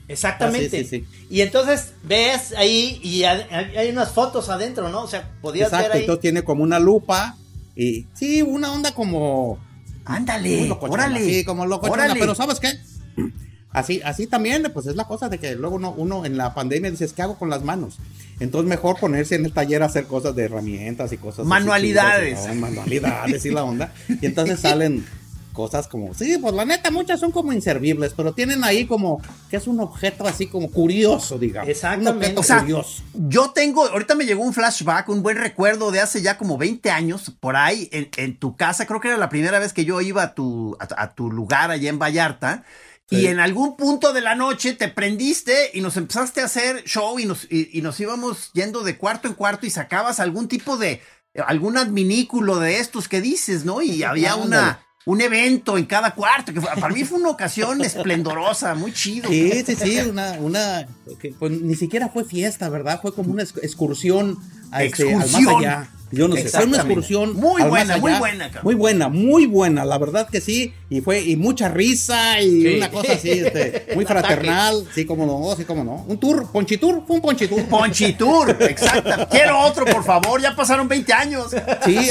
[0.08, 0.80] Exactamente.
[0.80, 5.04] Ah, sí, sí, Y entonces ves ahí y hay, unas fotos adentro, ¿no?
[5.04, 6.02] O sea, podías Exacto, ver ahí.
[6.02, 7.38] entonces tiene como una lupa
[7.76, 9.60] y sí, una onda como...
[10.06, 11.24] Ándale, órale.
[11.24, 12.18] Sí, como órale.
[12.18, 12.70] pero ¿sabes qué?
[13.72, 16.90] Así, así también, pues es la cosa de que luego uno, uno en la pandemia
[16.90, 17.98] dices, ¿qué hago con las manos?
[18.40, 22.40] Entonces mejor ponerse en el taller a hacer cosas de herramientas y cosas así Manualidades.
[22.40, 22.62] chidas, ¿no?
[22.62, 23.94] manualidades y la onda.
[24.22, 25.06] Y entonces salen
[25.58, 29.58] cosas como, sí, pues la neta, muchas son como inservibles, pero tienen ahí como que
[29.58, 31.68] es un objeto así como curioso, digamos.
[31.68, 32.12] Exactamente.
[32.12, 33.02] Un objeto O sea, curioso.
[33.16, 36.92] yo tengo, ahorita me llegó un flashback, un buen recuerdo de hace ya como 20
[36.92, 40.00] años, por ahí, en, en tu casa, creo que era la primera vez que yo
[40.00, 42.64] iba a tu, a, a tu lugar allá en Vallarta,
[43.10, 47.18] y en algún punto de la noche te prendiste y nos empezaste a hacer show
[47.18, 50.78] y nos, y, y nos íbamos yendo de cuarto en cuarto y sacabas algún tipo
[50.78, 51.02] de,
[51.46, 53.82] algún adminículo de estos que dices, ¿no?
[53.82, 54.80] Y había una...
[55.08, 59.30] Un evento en cada cuarto, que fue- para mí fue una ocasión esplendorosa, muy chido.
[59.30, 60.86] Sí, sí, sí, una, una,
[61.20, 63.00] que, pues ni siquiera fue fiesta, ¿verdad?
[63.02, 64.38] Fue como una ex- excursión,
[64.70, 65.60] a este, al más Excursión.
[65.60, 65.90] allá.
[66.12, 67.34] Yo no sé, fue una excursión.
[67.36, 68.20] Muy al más buena, muy allá.
[68.20, 68.64] buena, cabrón.
[68.64, 70.74] Muy buena, muy buena, la verdad que sí.
[70.90, 72.76] Y fue, y mucha risa y Sí.
[72.78, 76.06] una cosa así, este, muy fraternal, sí, como no, sí, como no.
[76.08, 77.64] Un tour, ponchitur, fue un ponchitur.
[77.66, 79.28] Ponchitur, exacto.
[79.32, 80.42] Quiero otro, por favor.
[80.42, 81.48] Ya pasaron 20 años.
[81.86, 81.98] Sí.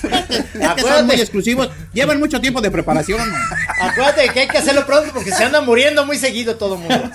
[0.00, 1.02] Que son Acuérdate.
[1.04, 1.70] muy exclusivos.
[1.92, 3.20] Llevan mucho tiempo de preparación.
[3.80, 7.10] Acuérdate que hay que hacerlo pronto porque se anda muriendo muy seguido todo el mundo.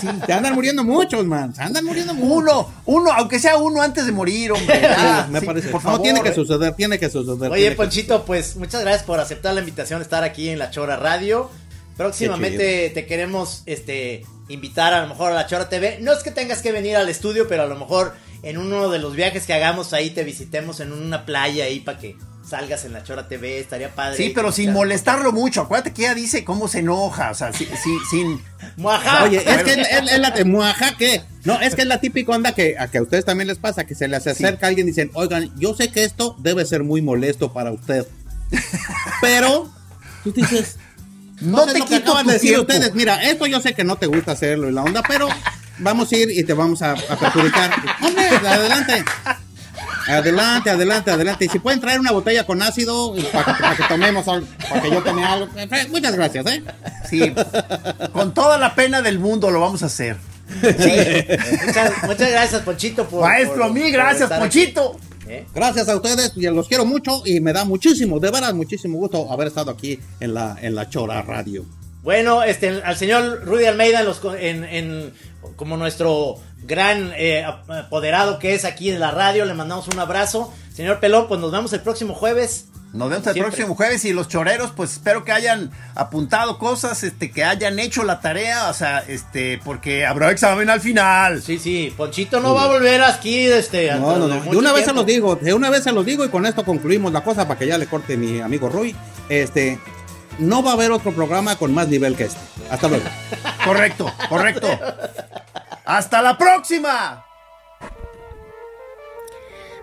[0.00, 1.54] Sí, te andan muriendo muchos, man.
[1.54, 2.28] Se andan muriendo muchos.
[2.38, 4.80] Uno, uno, aunque sea uno antes de morir, hombre.
[4.80, 5.68] Sí, me sí, parece.
[5.68, 6.02] Por no, favor.
[6.02, 7.50] tiene que suceder, tiene que suceder.
[7.50, 10.96] Oye, Ponchito, pues muchas gracias por aceptar la invitación de estar aquí en La Chora
[10.96, 11.50] Radio.
[11.96, 15.98] Próximamente te queremos este invitar a lo mejor a La Chora TV.
[16.00, 18.98] No es que tengas que venir al estudio, pero a lo mejor en uno de
[18.98, 22.16] los viajes que hagamos ahí te visitemos en una playa ahí para que
[22.48, 24.16] salgas en La Chora TV, estaría padre.
[24.16, 25.62] Sí, pero sin molestarlo mucho.
[25.62, 27.30] Acuérdate que ella dice cómo se enoja.
[27.30, 28.40] O sea, sí, sí, sin.
[28.76, 29.24] Muajá.
[29.24, 31.22] Oye, es que es, la de Muajá, ¿qué?
[31.44, 33.84] No, es que es la típica onda que a, que a ustedes también les pasa,
[33.84, 37.02] que se les acerca alguien y dicen, oigan, yo sé que esto debe ser muy
[37.02, 38.06] molesto para usted.
[39.20, 39.70] Pero,
[40.24, 40.76] tú dices,
[41.40, 42.72] No te quito tu de decir tiempo.
[42.72, 45.28] ustedes, mira, esto yo sé que no te gusta hacerlo y la onda, pero
[45.78, 47.70] vamos a ir y te vamos a, a perjudicar.
[48.02, 49.04] Hombre, adelante.
[50.08, 51.44] Adelante, adelante, adelante.
[51.44, 55.02] Y si pueden traer una botella con ácido para que, tomemos, algo, para que yo
[55.02, 55.48] tome algo.
[55.90, 56.62] Muchas gracias, ¿eh?
[57.08, 57.34] Sí.
[58.12, 60.16] Con toda la pena del mundo lo vamos a hacer.
[60.62, 63.22] Muchas, muchas gracias, Ponchito, por.
[63.22, 64.96] Maestro, a mí, gracias, Ponchito.
[64.96, 65.46] aquí, ¿eh?
[65.54, 69.30] Gracias a ustedes, y los quiero mucho y me da muchísimo, de veras, muchísimo gusto
[69.30, 71.66] haber estado aquí en la, en la Chora Radio.
[72.02, 75.12] Bueno, este, al señor Rudy Almeida, en los, en, en-
[75.56, 80.52] como nuestro gran eh, apoderado que es aquí en la radio, le mandamos un abrazo.
[80.74, 82.66] Señor Pelón, pues nos vemos el próximo jueves.
[82.92, 83.52] Nos vemos el Siempre.
[83.52, 88.02] próximo jueves y los choreros, pues espero que hayan apuntado cosas, este, que hayan hecho
[88.02, 91.42] la tarea, o sea, este, porque habrá examen al final.
[91.42, 94.94] Sí, sí, Ponchito no va a volver aquí, este, No, no, De una vez se
[94.94, 97.58] los digo, de una vez se los digo y con esto concluimos la cosa para
[97.58, 98.96] que ya le corte mi amigo Rui.
[99.28, 99.78] Este,
[100.38, 102.40] no va a haber otro programa con más nivel que este.
[102.70, 103.04] Hasta luego.
[103.64, 104.68] Correcto, correcto.
[105.84, 107.24] ¡Hasta la próxima!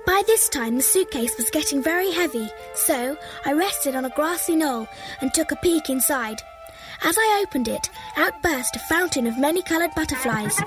[0.05, 4.55] By this time, the suitcase was getting very heavy, so I rested on a grassy
[4.55, 4.87] knoll
[5.21, 6.41] and took a peek inside.
[7.03, 10.59] As I opened it, out burst a fountain of many coloured butterflies,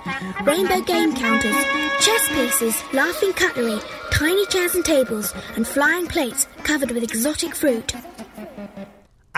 [0.42, 1.56] rainbow game counters,
[2.00, 3.78] chess pieces, laughing cutlery,
[4.10, 7.94] tiny chairs and tables, and flying plates covered with exotic fruit.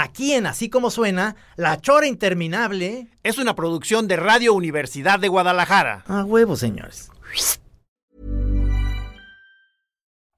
[0.02, 3.08] Aquí en Así Como Suena, La Chora Interminable.
[3.22, 6.04] Es una producción de Radio Universidad de Guadalajara.
[6.06, 7.10] A huevo, señores.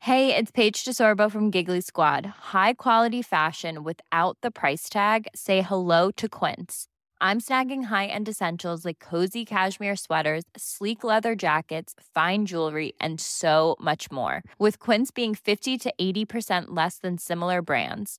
[0.00, 2.26] Hey, it's Paige DeSorbo from Giggly Squad.
[2.52, 5.28] High quality fashion without the price tag.
[5.32, 6.88] Say hello to Quince.
[7.20, 13.76] I'm snagging high-end essentials like cozy cashmere sweaters, sleek leather jackets, fine jewelry, and so
[13.78, 14.42] much more.
[14.58, 18.18] With Quince being 50 to 80% less than similar brands.